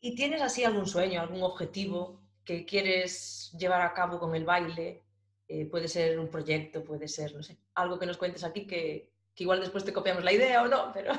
¿Y 0.00 0.14
tienes 0.14 0.42
así 0.42 0.64
algún 0.64 0.86
sueño, 0.86 1.20
algún 1.20 1.42
objetivo 1.42 2.22
que 2.44 2.64
quieres 2.64 3.54
llevar 3.58 3.82
a 3.82 3.94
cabo 3.94 4.18
con 4.18 4.34
el 4.34 4.44
baile? 4.44 5.04
Eh, 5.48 5.66
puede 5.66 5.88
ser 5.88 6.18
un 6.18 6.28
proyecto, 6.28 6.82
puede 6.82 7.08
ser, 7.08 7.34
no 7.34 7.42
sé, 7.42 7.58
algo 7.74 7.98
que 7.98 8.06
nos 8.06 8.16
cuentes 8.16 8.42
aquí 8.44 8.66
que, 8.66 9.12
que 9.34 9.44
igual 9.44 9.60
después 9.60 9.84
te 9.84 9.92
copiamos 9.92 10.24
la 10.24 10.32
idea 10.32 10.62
o 10.62 10.68
no, 10.68 10.90
pero 10.92 11.12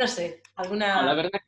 no 0.00 0.06
sé, 0.08 0.42
alguna... 0.56 1.02
No, 1.02 1.06
la 1.06 1.14
verdad 1.14 1.40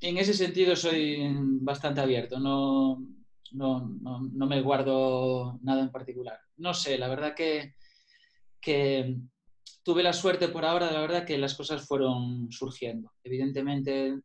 en 0.00 0.18
ese 0.18 0.34
sentido 0.34 0.74
soy 0.76 1.18
bastante 1.60 2.00
abierto, 2.00 2.40
no, 2.40 3.04
no, 3.52 3.86
no, 4.00 4.20
no, 4.32 4.46
me 4.46 4.62
guardo 4.62 5.58
nada 5.62 5.82
en 5.82 5.90
particular. 5.90 6.38
No 6.56 6.72
sé, 6.72 6.96
la 6.96 7.08
verdad 7.08 7.34
que, 7.34 7.74
que 8.60 9.16
tuve 9.82 10.02
la 10.02 10.12
suerte 10.12 10.48
por 10.48 10.64
ahora, 10.64 10.90
la 10.90 11.00
verdad 11.00 11.26
que 11.26 11.36
las 11.36 11.54
cosas 11.54 11.86
fueron 11.86 12.50
surgiendo. 12.50 13.12
Evidentemente 13.22 14.20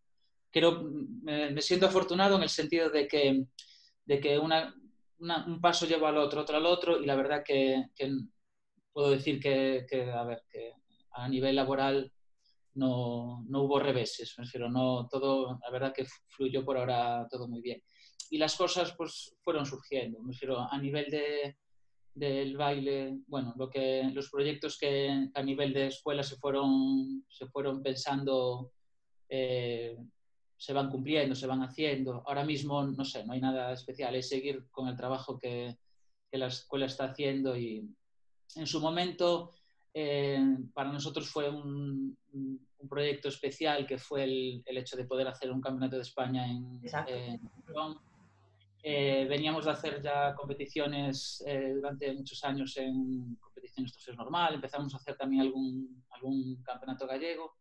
creo, 0.50 0.84
me, 1.24 1.62
siento 1.62 1.88
afortunado 1.88 2.38
en 2.38 2.44
el 2.44 2.50
sentido 2.50 2.90
de 2.90 3.08
que, 3.08 3.46
de 4.06 4.20
que 4.22 4.40
una, 4.40 4.74
un 5.20 5.60
paso 5.60 5.86
lleva 5.86 6.10
al 6.10 6.18
otro, 6.18 6.42
otro 6.42 6.56
al 6.56 6.66
otro, 6.66 7.02
y 7.02 7.06
la 7.06 7.16
verdad 7.16 7.44
que, 7.46 7.88
que 7.94 8.12
puedo 8.94 9.12
decir 9.12 9.42
que, 9.42 9.86
que, 9.90 10.10
a 10.10 10.24
ver, 10.24 10.44
que 10.50 10.72
a 11.12 11.28
nivel 11.28 11.58
laboral 11.58 12.14
no, 12.76 13.44
no 13.48 13.64
hubo 13.64 13.80
reveses, 13.80 14.36
me 14.38 14.46
refiero, 14.46 14.70
no, 14.70 15.08
todo, 15.10 15.60
la 15.62 15.72
verdad 15.72 15.94
que 15.94 16.06
fluyó 16.28 16.64
por 16.64 16.78
ahora 16.78 17.28
todo 17.30 17.48
muy 17.48 17.62
bien. 17.62 17.82
Y 18.30 18.38
las 18.38 18.56
cosas 18.56 18.94
pues 18.98 19.36
fueron 19.44 19.66
surgiendo, 19.66 20.20
me 20.22 20.34
refiero, 20.34 20.60
a 20.60 20.78
nivel 20.78 21.10
de, 21.10 21.58
del 22.14 22.56
baile, 22.56 23.20
bueno, 23.28 23.54
lo 23.58 23.70
que, 23.70 24.10
los 24.14 24.30
proyectos 24.30 24.78
que 24.78 25.30
a 25.34 25.44
nivel 25.44 25.74
de 25.74 25.88
escuela 25.88 26.24
se 26.24 26.38
fueron, 26.38 27.26
se 27.30 27.48
fueron 27.48 27.84
pensando, 27.84 28.72
eh, 29.30 29.98
se 30.58 30.74
van 30.74 30.90
cumpliendo, 30.90 31.36
se 31.36 31.48
van 31.48 31.62
haciendo. 31.62 32.24
Ahora 32.26 32.46
mismo, 32.46 32.84
no 32.84 33.04
sé, 33.04 33.26
no 33.26 33.34
hay 33.34 33.42
nada 33.42 33.74
especial, 33.74 34.16
es 34.16 34.30
seguir 34.30 34.68
con 34.72 34.88
el 34.88 34.96
trabajo 34.96 35.38
que, 35.38 35.78
que 36.32 36.38
la 36.38 36.48
escuela 36.48 36.86
está 36.86 37.06
haciendo 37.06 37.58
y 37.58 37.90
en 38.56 38.68
su 38.68 38.80
momento 38.80 39.52
eh, 39.98 40.58
para 40.74 40.92
nosotros 40.92 41.30
fue 41.30 41.50
un, 41.50 42.18
un, 42.34 42.90
proyecto 42.90 43.30
especial 43.30 43.88
que 43.88 43.98
fue 43.98 44.26
el, 44.26 44.62
el, 44.66 44.78
hecho 44.78 44.98
de 44.98 45.06
poder 45.06 45.28
hacer 45.28 45.50
un 45.50 45.62
campeonato 45.62 45.96
de 45.96 46.04
España 46.04 46.46
en, 46.46 46.82
en 47.08 47.40
eh, 48.84 49.26
veníamos 49.28 49.66
de 49.66 49.72
hacer 49.72 50.02
ya 50.04 50.36
competiciones 50.36 51.42
eh, 51.48 51.72
durante 51.74 52.14
muchos 52.14 52.44
años 52.44 52.76
en 52.78 53.36
competiciones 53.38 53.94
trofeos 53.94 54.18
normal, 54.18 54.56
empezamos 54.56 54.94
a 54.94 54.98
hacer 54.98 55.16
también 55.16 55.42
algún, 55.44 56.04
algún 56.12 56.62
campeonato 56.62 57.08
gallego. 57.08 57.56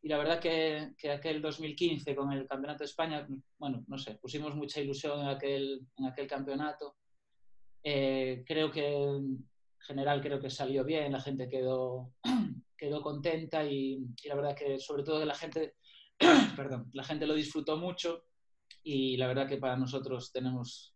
Y 0.00 0.08
la 0.08 0.18
verdad 0.18 0.40
que, 0.40 0.94
que, 0.96 1.10
aquel 1.10 1.42
2015 1.42 2.14
con 2.14 2.32
el 2.32 2.46
campeonato 2.46 2.84
de 2.84 2.86
España, 2.86 3.26
bueno, 3.58 3.84
no 3.88 3.98
sé, 3.98 4.14
pusimos 4.14 4.54
mucha 4.54 4.80
ilusión 4.80 5.20
en 5.20 5.26
aquel, 5.26 5.86
en 5.98 6.06
aquel 6.06 6.28
campeonato. 6.28 6.96
Eh, 7.82 8.42
creo 8.46 8.70
que 8.70 9.20
general 9.86 10.20
creo 10.20 10.40
que 10.40 10.50
salió 10.50 10.84
bien, 10.84 11.12
la 11.12 11.20
gente 11.20 11.48
quedó, 11.48 12.12
quedó 12.76 13.02
contenta 13.02 13.64
y, 13.64 14.04
y 14.22 14.28
la 14.28 14.34
verdad 14.34 14.56
que 14.56 14.78
sobre 14.78 15.02
todo 15.02 15.20
que 15.20 15.26
la 15.26 15.34
gente, 15.34 15.74
perdón, 16.56 16.90
la 16.92 17.04
gente 17.04 17.26
lo 17.26 17.34
disfrutó 17.34 17.76
mucho 17.76 18.24
y 18.82 19.16
la 19.16 19.26
verdad 19.26 19.48
que 19.48 19.56
para 19.56 19.76
nosotros 19.76 20.32
tenemos 20.32 20.94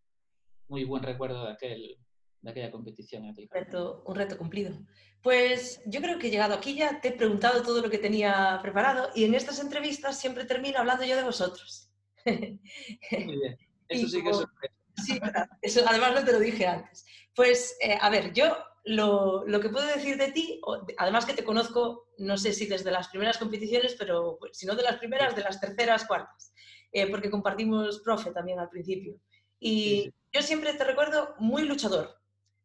muy 0.69 0.85
buen 0.85 1.03
recuerdo 1.03 1.47
de, 1.47 1.53
aquel, 1.53 1.99
de 2.41 2.51
aquella 2.51 2.71
competición. 2.71 3.25
Un 3.25 3.37
reto, 3.51 4.03
un 4.07 4.15
reto 4.15 4.39
cumplido. 4.39 4.79
Pues 5.23 5.83
yo 5.87 6.01
creo 6.01 6.19
que 6.19 6.29
he 6.29 6.31
llegado 6.31 6.55
aquí 6.55 6.75
ya 6.75 7.01
te 7.01 7.09
he 7.09 7.13
preguntado 7.13 7.63
todo 7.63 7.83
lo 7.83 7.91
que 7.91 7.99
tenía 7.99 8.59
preparado 8.63 9.11
y 9.15 9.25
en 9.25 9.35
estas 9.35 9.61
entrevistas 9.61 10.19
siempre 10.19 10.45
termino 10.45 10.79
hablando 10.79 11.05
yo 11.05 11.17
de 11.17 11.25
vosotros. 11.25 11.91
Muy 12.25 12.61
bien, 13.11 13.59
eso 13.89 14.09
sí 14.09 14.23
que 14.23 14.31
es 14.31 14.37
sorpresa. 14.37 14.75
Sí, 14.97 15.19
eso 15.63 15.83
además 15.87 16.15
no 16.15 16.25
te 16.25 16.33
lo 16.33 16.39
dije 16.39 16.67
antes. 16.67 17.05
Pues, 17.35 17.77
eh, 17.81 17.97
a 18.01 18.11
ver, 18.11 18.33
yo 18.33 18.57
lo, 18.85 19.45
lo, 19.47 19.61
que 19.61 19.69
puedo 19.69 19.87
decir 19.87 20.17
de 20.17 20.33
ti, 20.33 20.61
además 20.97 21.27
que 21.27 21.35
te 21.35 21.45
conozco, 21.45 22.09
no 22.19 22.37
sé 22.37 22.53
si 22.53 22.67
desde 22.67 22.91
las 22.91 23.09
primeras 23.09 23.39
competiciones, 23.39 23.95
pero 23.99 24.37
pues, 24.39 24.57
si 24.57 24.67
no 24.67 24.75
de 24.75 24.83
las 24.83 24.97
primeras, 24.97 25.37
de 25.37 25.43
las 25.43 25.61
terceras, 25.61 26.07
cuartas. 26.07 26.53
Eh, 26.93 27.09
porque 27.09 27.31
compartimos 27.31 28.01
profe 28.01 28.33
también 28.33 28.59
al 28.59 28.69
principio. 28.69 29.21
Y 29.61 30.03
sí. 30.05 30.15
yo 30.33 30.43
siempre 30.43 30.73
te 30.73 30.85
recuerdo 30.85 31.35
muy 31.39 31.63
luchador, 31.63 32.19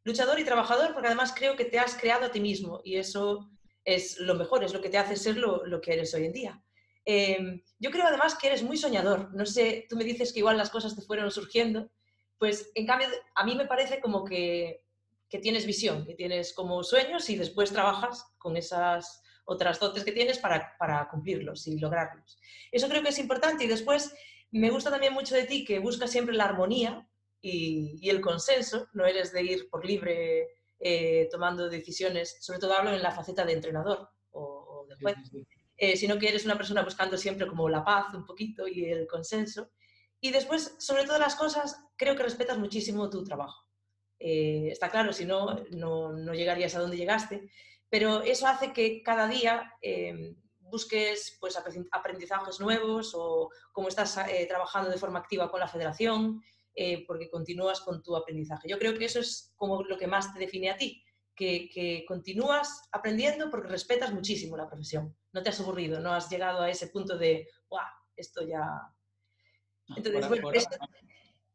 luchador 0.03 0.39
y 0.39 0.45
trabajador, 0.45 0.93
porque 0.93 1.07
además 1.07 1.33
creo 1.35 1.55
que 1.55 1.65
te 1.65 1.77
has 1.77 1.95
creado 1.95 2.25
a 2.25 2.31
ti 2.31 2.39
mismo 2.39 2.81
y 2.83 2.95
eso 2.95 3.51
es 3.83 4.19
lo 4.19 4.33
mejor, 4.33 4.63
es 4.63 4.73
lo 4.73 4.81
que 4.81 4.89
te 4.89 4.97
hace 4.97 5.15
ser 5.15 5.37
lo, 5.37 5.65
lo 5.65 5.79
que 5.79 5.93
eres 5.93 6.13
hoy 6.13 6.25
en 6.25 6.33
día. 6.33 6.63
Eh, 7.05 7.61
yo 7.77 7.91
creo 7.91 8.07
además 8.07 8.35
que 8.35 8.47
eres 8.47 8.63
muy 8.63 8.77
soñador, 8.77 9.31
no 9.35 9.45
sé, 9.45 9.85
tú 9.87 9.95
me 9.95 10.03
dices 10.03 10.33
que 10.33 10.39
igual 10.39 10.57
las 10.57 10.71
cosas 10.71 10.95
te 10.95 11.03
fueron 11.03 11.29
surgiendo, 11.29 11.91
pues 12.39 12.71
en 12.73 12.87
cambio 12.87 13.07
a 13.35 13.45
mí 13.45 13.55
me 13.55 13.67
parece 13.67 14.01
como 14.01 14.25
que, 14.25 14.84
que 15.35 15.41
tienes 15.41 15.65
visión, 15.65 16.05
que 16.05 16.13
tienes 16.15 16.53
como 16.53 16.81
sueños 16.81 17.29
y 17.29 17.35
después 17.35 17.69
trabajas 17.69 18.25
con 18.37 18.55
esas 18.55 19.21
otras 19.43 19.81
dotes 19.81 20.05
que 20.05 20.13
tienes 20.13 20.39
para, 20.39 20.77
para 20.79 21.09
cumplirlos 21.09 21.67
y 21.67 21.77
lograrlos. 21.77 22.39
Eso 22.71 22.87
creo 22.87 23.03
que 23.03 23.09
es 23.09 23.19
importante 23.19 23.65
y 23.65 23.67
después 23.67 24.15
me 24.51 24.69
gusta 24.69 24.89
también 24.89 25.11
mucho 25.11 25.35
de 25.35 25.43
ti 25.43 25.65
que 25.65 25.79
buscas 25.79 26.09
siempre 26.09 26.33
la 26.33 26.45
armonía 26.45 27.05
y, 27.41 27.97
y 28.01 28.09
el 28.09 28.21
consenso, 28.21 28.87
no 28.93 29.05
eres 29.05 29.33
de 29.33 29.43
ir 29.43 29.69
por 29.69 29.85
libre 29.85 30.47
eh, 30.79 31.27
tomando 31.29 31.67
decisiones, 31.67 32.37
sobre 32.39 32.59
todo 32.59 32.73
hablo 32.73 32.93
en 32.93 33.03
la 33.03 33.11
faceta 33.11 33.43
de 33.43 33.53
entrenador 33.53 34.09
o, 34.31 34.41
o 34.41 34.87
de 34.87 34.95
juez, 34.95 35.17
sí, 35.23 35.29
sí, 35.31 35.45
sí. 35.49 35.59
Eh, 35.75 35.97
sino 35.97 36.17
que 36.17 36.29
eres 36.29 36.45
una 36.45 36.55
persona 36.55 36.81
buscando 36.81 37.17
siempre 37.17 37.45
como 37.45 37.67
la 37.67 37.83
paz 37.83 38.13
un 38.13 38.25
poquito 38.25 38.69
y 38.69 38.85
el 38.85 39.05
consenso. 39.05 39.69
Y 40.21 40.31
después, 40.31 40.75
sobre 40.79 41.03
todas 41.03 41.19
las 41.19 41.35
cosas, 41.35 41.77
creo 41.97 42.15
que 42.15 42.23
respetas 42.23 42.57
muchísimo 42.57 43.09
tu 43.09 43.21
trabajo. 43.25 43.64
Eh, 44.27 44.69
está 44.71 44.89
claro, 44.89 45.13
si 45.13 45.23
no, 45.23 45.63
no, 45.69 46.11
no 46.11 46.33
llegarías 46.33 46.73
a 46.73 46.79
donde 46.79 46.97
llegaste, 46.97 47.47
pero 47.89 48.23
eso 48.23 48.47
hace 48.47 48.73
que 48.73 49.03
cada 49.03 49.27
día 49.27 49.71
eh, 49.83 50.33
busques 50.57 51.37
pues, 51.39 51.55
aprendizajes 51.91 52.59
nuevos 52.59 53.13
o 53.13 53.51
cómo 53.71 53.87
estás 53.87 54.17
eh, 54.27 54.47
trabajando 54.47 54.89
de 54.89 54.97
forma 54.97 55.19
activa 55.19 55.51
con 55.51 55.59
la 55.59 55.67
federación, 55.67 56.41
eh, 56.73 57.05
porque 57.05 57.29
continúas 57.29 57.81
con 57.81 58.01
tu 58.01 58.15
aprendizaje. 58.15 58.67
Yo 58.67 58.79
creo 58.79 58.97
que 58.97 59.05
eso 59.05 59.19
es 59.19 59.53
como 59.55 59.83
lo 59.83 59.95
que 59.95 60.07
más 60.07 60.33
te 60.33 60.39
define 60.39 60.71
a 60.71 60.77
ti, 60.77 61.03
que, 61.35 61.69
que, 61.69 62.03
continúas 62.07 62.89
aprendiendo 62.91 63.51
porque 63.51 63.67
respetas 63.67 64.11
muchísimo 64.11 64.57
la 64.57 64.67
profesión. 64.67 65.15
No 65.33 65.43
te 65.43 65.49
has 65.49 65.59
aburrido, 65.59 65.99
no 65.99 66.13
has 66.13 66.31
llegado 66.31 66.63
a 66.63 66.69
ese 66.71 66.87
punto 66.87 67.15
de, 67.15 67.47
¡guau! 67.69 67.85
Esto 68.15 68.41
ya... 68.41 68.65
Entonces, 69.95 70.27
bueno, 70.27 70.51
esto, 70.51 70.77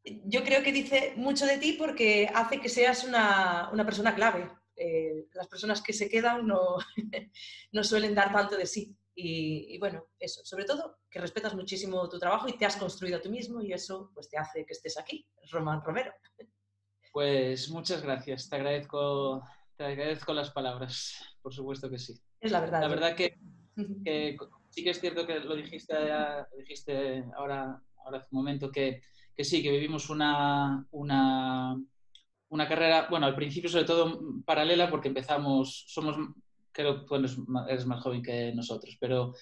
yo 0.04 0.44
creo 0.44 0.62
que 0.62 0.72
dice 0.72 1.14
mucho 1.16 1.46
de 1.46 1.58
ti 1.58 1.74
porque 1.74 2.30
hace 2.34 2.60
que 2.60 2.68
seas 2.68 3.04
una, 3.04 3.68
una 3.72 3.84
persona 3.84 4.14
clave 4.14 4.48
eh, 4.82 5.26
las 5.34 5.46
personas 5.46 5.82
que 5.82 5.92
se 5.92 6.08
quedan 6.08 6.46
no, 6.46 6.78
no 7.72 7.84
suelen 7.84 8.14
dar 8.14 8.32
tanto 8.32 8.56
de 8.56 8.64
sí. 8.64 8.96
Y, 9.14 9.74
y, 9.74 9.78
bueno, 9.78 10.06
eso, 10.18 10.40
sobre 10.42 10.64
todo 10.64 11.00
que 11.10 11.20
respetas 11.20 11.54
muchísimo 11.54 12.08
tu 12.08 12.18
trabajo 12.18 12.48
y 12.48 12.56
te 12.56 12.64
has 12.64 12.76
construido 12.76 13.18
a 13.18 13.20
tú 13.20 13.28
mismo 13.28 13.60
y 13.60 13.74
eso 13.74 14.10
pues 14.14 14.30
te 14.30 14.38
hace 14.38 14.64
que 14.64 14.72
estés 14.72 14.96
aquí, 14.96 15.28
Román 15.50 15.82
Romero. 15.84 16.14
Pues 17.12 17.68
muchas 17.68 18.02
gracias, 18.02 18.48
te 18.48 18.56
agradezco, 18.56 19.44
te 19.76 19.84
agradezco 19.84 20.32
las 20.32 20.50
palabras, 20.50 21.20
por 21.42 21.52
supuesto 21.52 21.90
que 21.90 21.98
sí. 21.98 22.18
Es 22.40 22.50
la 22.50 22.60
verdad. 22.60 22.80
La 22.80 22.88
verdad 22.88 23.14
que, 23.14 23.38
que 24.04 24.38
sí 24.70 24.82
que 24.82 24.90
es 24.90 25.00
cierto 25.00 25.26
que 25.26 25.40
lo 25.40 25.56
dijiste, 25.56 25.94
dijiste 26.56 27.24
ahora, 27.36 27.82
ahora 28.02 28.18
hace 28.18 28.28
un 28.30 28.38
momento, 28.38 28.70
que, 28.70 29.02
que 29.40 29.44
sí, 29.44 29.62
que 29.62 29.70
vivimos 29.70 30.10
una, 30.10 30.86
una 30.90 31.74
una 32.50 32.68
carrera, 32.68 33.06
bueno, 33.08 33.24
al 33.24 33.34
principio 33.34 33.70
sobre 33.70 33.86
todo 33.86 34.20
paralela 34.44 34.90
porque 34.90 35.08
empezamos, 35.08 35.86
somos, 35.88 36.14
creo 36.72 37.00
que 37.00 37.06
bueno, 37.08 37.26
eres 37.66 37.86
más 37.86 38.02
joven 38.02 38.22
que 38.22 38.52
nosotros, 38.54 38.98
pero, 39.00 39.32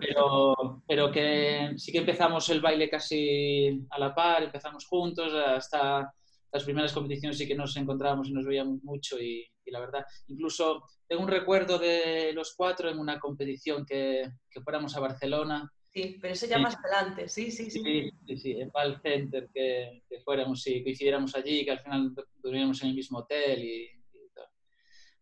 pero, 0.00 0.82
pero 0.88 1.12
que 1.12 1.74
sí 1.76 1.92
que 1.92 1.98
empezamos 1.98 2.48
el 2.48 2.62
baile 2.62 2.88
casi 2.88 3.84
a 3.90 3.98
la 3.98 4.14
par, 4.14 4.44
empezamos 4.44 4.86
juntos, 4.86 5.34
hasta 5.34 6.10
las 6.50 6.64
primeras 6.64 6.94
competiciones 6.94 7.36
sí 7.36 7.46
que 7.46 7.54
nos 7.54 7.76
encontrábamos 7.76 8.28
y 8.28 8.32
nos 8.32 8.46
veíamos 8.46 8.82
mucho 8.82 9.20
y, 9.20 9.46
y 9.62 9.70
la 9.70 9.80
verdad, 9.80 10.06
incluso 10.28 10.84
tengo 11.06 11.22
un 11.22 11.28
recuerdo 11.28 11.78
de 11.78 12.32
los 12.32 12.54
cuatro 12.54 12.88
en 12.88 12.98
una 12.98 13.20
competición 13.20 13.84
que, 13.84 14.22
que 14.48 14.62
fuéramos 14.62 14.96
a 14.96 15.00
Barcelona 15.00 15.70
Sí, 15.94 16.18
pero 16.20 16.34
eso 16.34 16.46
ya 16.46 16.58
más 16.58 16.76
adelante, 16.76 17.28
sí, 17.28 17.52
sí, 17.52 17.70
sí. 17.70 17.80
Sí, 17.80 18.10
sí, 18.26 18.36
sí, 18.36 18.60
en 18.60 18.68
Val 18.72 19.00
Center, 19.00 19.48
que, 19.54 20.02
que 20.08 20.20
fuéramos, 20.22 20.60
sí, 20.60 20.82
coincidiéramos 20.82 21.36
allí, 21.36 21.64
que 21.64 21.70
al 21.70 21.78
final 21.78 22.12
durmiéramos 22.42 22.82
en 22.82 22.88
el 22.88 22.94
mismo 22.96 23.18
hotel 23.18 23.62
y, 23.62 23.84
y 24.12 24.28
todo. 24.34 24.48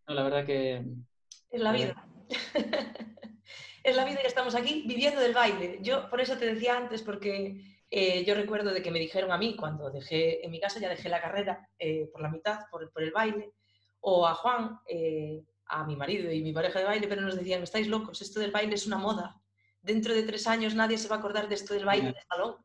No, 0.08 0.14
la 0.14 0.22
verdad 0.22 0.46
que... 0.46 0.82
Es 1.50 1.60
la 1.60 1.72
vida. 1.72 2.08
es 3.84 3.96
la 3.96 4.06
vida 4.06 4.20
y 4.24 4.26
estamos 4.26 4.54
aquí 4.54 4.84
viviendo 4.86 5.20
del 5.20 5.34
baile. 5.34 5.78
Yo 5.82 6.08
por 6.08 6.22
eso 6.22 6.38
te 6.38 6.54
decía 6.54 6.78
antes, 6.78 7.02
porque 7.02 7.60
eh, 7.90 8.24
yo 8.24 8.34
recuerdo 8.34 8.72
de 8.72 8.82
que 8.82 8.90
me 8.90 8.98
dijeron 8.98 9.30
a 9.30 9.36
mí, 9.36 9.54
cuando 9.54 9.90
dejé, 9.90 10.42
en 10.42 10.50
mi 10.50 10.58
caso 10.58 10.80
ya 10.80 10.88
dejé 10.88 11.10
la 11.10 11.20
carrera 11.20 11.68
eh, 11.78 12.08
por 12.10 12.22
la 12.22 12.30
mitad, 12.30 12.60
por, 12.70 12.90
por, 12.90 13.02
el 13.02 13.12
baile, 13.12 13.52
o 14.00 14.26
a 14.26 14.32
Juan, 14.32 14.80
eh, 14.88 15.44
a 15.66 15.84
mi 15.84 15.96
marido 15.96 16.32
y 16.32 16.42
mi 16.42 16.54
pareja 16.54 16.78
de 16.78 16.86
baile, 16.86 17.08
pero 17.08 17.20
nos 17.20 17.36
decían, 17.36 17.62
estáis 17.62 17.88
locos, 17.88 18.22
esto 18.22 18.40
del 18.40 18.52
baile 18.52 18.76
es 18.76 18.86
una 18.86 18.96
moda, 18.96 19.41
dentro 19.82 20.14
de 20.14 20.22
tres 20.22 20.46
años 20.46 20.74
nadie 20.74 20.98
se 20.98 21.08
va 21.08 21.16
a 21.16 21.18
acordar 21.18 21.48
de 21.48 21.56
esto 21.56 21.74
del 21.74 21.84
baile 21.84 22.12
de 22.12 22.22
salón. 22.28 22.56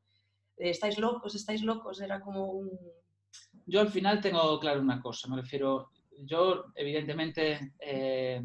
Estáis 0.56 0.98
locos, 0.98 1.36
estáis 1.36 1.62
locos, 1.62 2.02
era 2.02 2.22
como 2.22 2.52
un... 2.52 2.72
Yo 3.66 3.82
al 3.82 3.90
final 3.90 4.22
tengo 4.22 4.60
claro 4.60 4.80
una 4.80 5.02
cosa, 5.02 5.28
me 5.28 5.36
refiero, 5.36 5.92
yo 6.20 6.66
evidentemente 6.76 7.74
eh, 7.80 8.42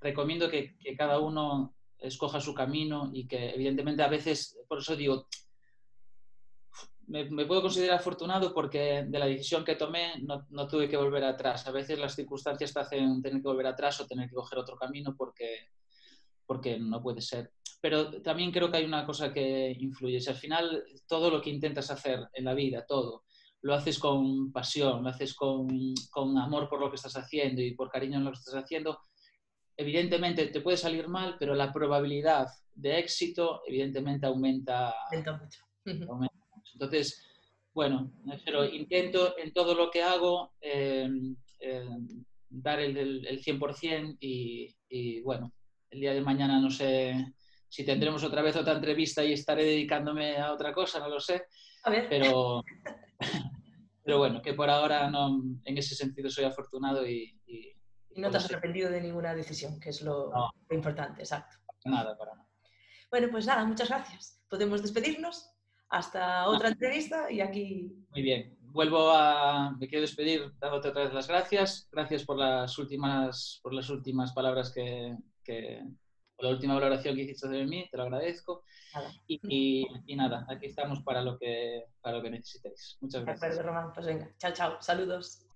recomiendo 0.00 0.50
que, 0.50 0.76
que, 0.76 0.94
cada 0.94 1.18
uno 1.18 1.74
escoja 1.98 2.40
su 2.40 2.52
camino 2.52 3.10
y 3.12 3.26
que 3.26 3.50
evidentemente 3.50 4.02
a 4.02 4.08
veces, 4.08 4.58
por 4.68 4.78
eso 4.78 4.94
digo, 4.94 5.26
me, 7.06 7.28
me 7.28 7.44
puedo 7.44 7.62
considerar 7.62 7.98
afortunado 7.98 8.54
porque 8.54 9.04
de 9.06 9.18
la 9.18 9.26
decisión 9.26 9.64
que 9.64 9.74
tomé 9.74 10.20
no, 10.20 10.46
no, 10.50 10.68
tuve 10.68 10.88
que 10.88 10.96
volver 10.96 11.24
atrás. 11.24 11.66
A 11.66 11.72
veces 11.72 11.98
las 11.98 12.14
circunstancias 12.14 12.72
te 12.72 12.80
hacen 12.80 13.20
tener 13.20 13.42
que 13.42 13.48
volver 13.48 13.66
atrás 13.66 14.00
o 14.00 14.06
tener 14.06 14.28
que 14.28 14.36
coger 14.36 14.58
otro 14.58 14.76
camino 14.76 15.16
porque, 15.16 15.70
porque 16.46 16.78
no 16.78 17.02
puede 17.02 17.20
ser 17.20 17.50
pero 17.80 18.20
también 18.22 18.52
creo 18.52 18.70
que 18.70 18.78
hay 18.78 18.84
una 18.84 19.06
cosa 19.06 19.32
que 19.32 19.76
influye. 19.78 20.20
Si 20.20 20.30
al 20.30 20.36
final 20.36 20.84
todo 21.06 21.30
lo 21.30 21.40
que 21.40 21.50
intentas 21.50 21.90
hacer 21.90 22.20
en 22.34 22.44
la 22.44 22.54
vida, 22.54 22.84
todo, 22.86 23.24
lo 23.62 23.74
haces 23.74 23.98
con 23.98 24.52
pasión, 24.52 25.02
lo 25.02 25.08
haces 25.08 25.34
con, 25.34 25.68
con, 26.10 26.36
amor 26.38 26.68
por 26.68 26.80
lo 26.80 26.90
que 26.90 26.96
estás 26.96 27.16
haciendo 27.16 27.62
y 27.62 27.74
por 27.74 27.90
cariño 27.90 28.18
en 28.18 28.24
lo 28.24 28.30
que 28.30 28.38
estás 28.38 28.54
haciendo, 28.54 28.98
evidentemente 29.76 30.46
te 30.48 30.60
puede 30.60 30.76
salir 30.76 31.08
mal, 31.08 31.36
pero 31.38 31.54
la 31.54 31.72
probabilidad 31.72 32.46
de 32.74 32.98
éxito 32.98 33.62
evidentemente 33.66 34.26
aumenta, 34.26 34.94
aumenta 35.10 35.36
mucho. 35.38 35.60
Aumenta 36.10 36.36
mucho. 36.54 36.72
Entonces, 36.74 37.26
bueno, 37.72 38.12
pero 38.44 38.64
intento 38.64 39.38
en 39.38 39.52
todo 39.52 39.74
lo 39.74 39.90
que 39.90 40.02
hago 40.02 40.52
eh, 40.60 41.08
eh, 41.60 41.88
dar 42.48 42.80
el, 42.80 43.24
el, 43.26 43.42
100% 43.42 44.16
y, 44.20 44.74
y, 44.88 45.20
bueno, 45.22 45.52
el 45.90 46.00
día 46.00 46.12
de 46.12 46.20
mañana 46.20 46.60
no 46.60 46.70
sé 46.70 47.14
si 47.70 47.84
tendremos 47.84 48.24
otra 48.24 48.42
vez 48.42 48.56
otra 48.56 48.74
entrevista 48.74 49.24
y 49.24 49.32
estaré 49.32 49.64
dedicándome 49.64 50.36
a 50.36 50.52
otra 50.52 50.72
cosa, 50.72 50.98
no 50.98 51.08
lo 51.08 51.20
sé. 51.20 51.46
A 51.84 51.90
ver. 51.90 52.08
Pero, 52.08 52.64
pero 54.04 54.18
bueno, 54.18 54.42
que 54.42 54.54
por 54.54 54.68
ahora 54.68 55.08
no, 55.08 55.40
en 55.64 55.78
ese 55.78 55.94
sentido 55.94 56.28
soy 56.28 56.44
afortunado 56.44 57.06
y... 57.06 57.40
Y, 57.46 57.76
no 58.16 58.28
te 58.28 58.38
has 58.38 58.46
arrepentido 58.46 58.90
de 58.90 59.00
ninguna 59.00 59.34
decisión, 59.34 59.78
que 59.78 59.90
es 59.90 60.02
lo, 60.02 60.32
lo 60.32 60.76
importante, 60.76 61.22
exacto. 61.22 61.56
Nada, 61.84 62.18
para 62.18 62.34
nada. 62.34 62.48
Bueno, 63.08 63.28
pues 63.30 63.46
nada, 63.46 63.64
muchas 63.64 63.88
gracias. 63.88 64.42
Podemos 64.48 64.82
despedirnos. 64.82 65.48
Hasta 65.88 66.48
otra 66.48 66.68
entrevista 66.68 67.30
y 67.30 67.40
aquí. 67.40 67.92
Muy 68.10 68.22
bien. 68.22 68.56
Vuelvo 68.60 69.10
a. 69.10 69.76
Me 69.78 69.88
quiero 69.88 70.02
despedir 70.02 70.52
dándote 70.58 70.88
otra 70.88 71.04
vez 71.04 71.12
las 71.12 71.26
gracias. 71.26 71.88
Gracias 71.90 72.24
por 72.24 72.36
las 72.36 72.78
últimas, 72.78 73.58
por 73.62 73.74
las 73.74 73.90
últimas 73.90 74.32
palabras 74.32 74.72
que, 74.72 75.16
que 75.42 75.82
por 76.40 76.48
la 76.48 76.54
última 76.54 76.74
valoración 76.74 77.14
que 77.14 77.22
hiciste 77.22 77.48
de 77.48 77.66
mí, 77.66 77.86
te 77.90 77.98
lo 77.98 78.04
agradezco. 78.04 78.64
Y, 79.26 79.86
y, 80.06 80.16
nada, 80.16 80.46
aquí 80.48 80.66
estamos 80.66 81.02
para 81.02 81.20
lo 81.20 81.38
que, 81.38 81.84
para 82.00 82.16
lo 82.16 82.22
que 82.22 82.30
necesitéis. 82.30 82.96
Muchas 83.00 83.24
gracias. 83.24 83.52
Acuerdo, 83.52 83.68
Román. 83.68 83.92
Pues 83.92 84.06
venga, 84.06 84.30
chao, 84.38 84.52
chao. 84.52 84.76
Saludos. 84.80 85.46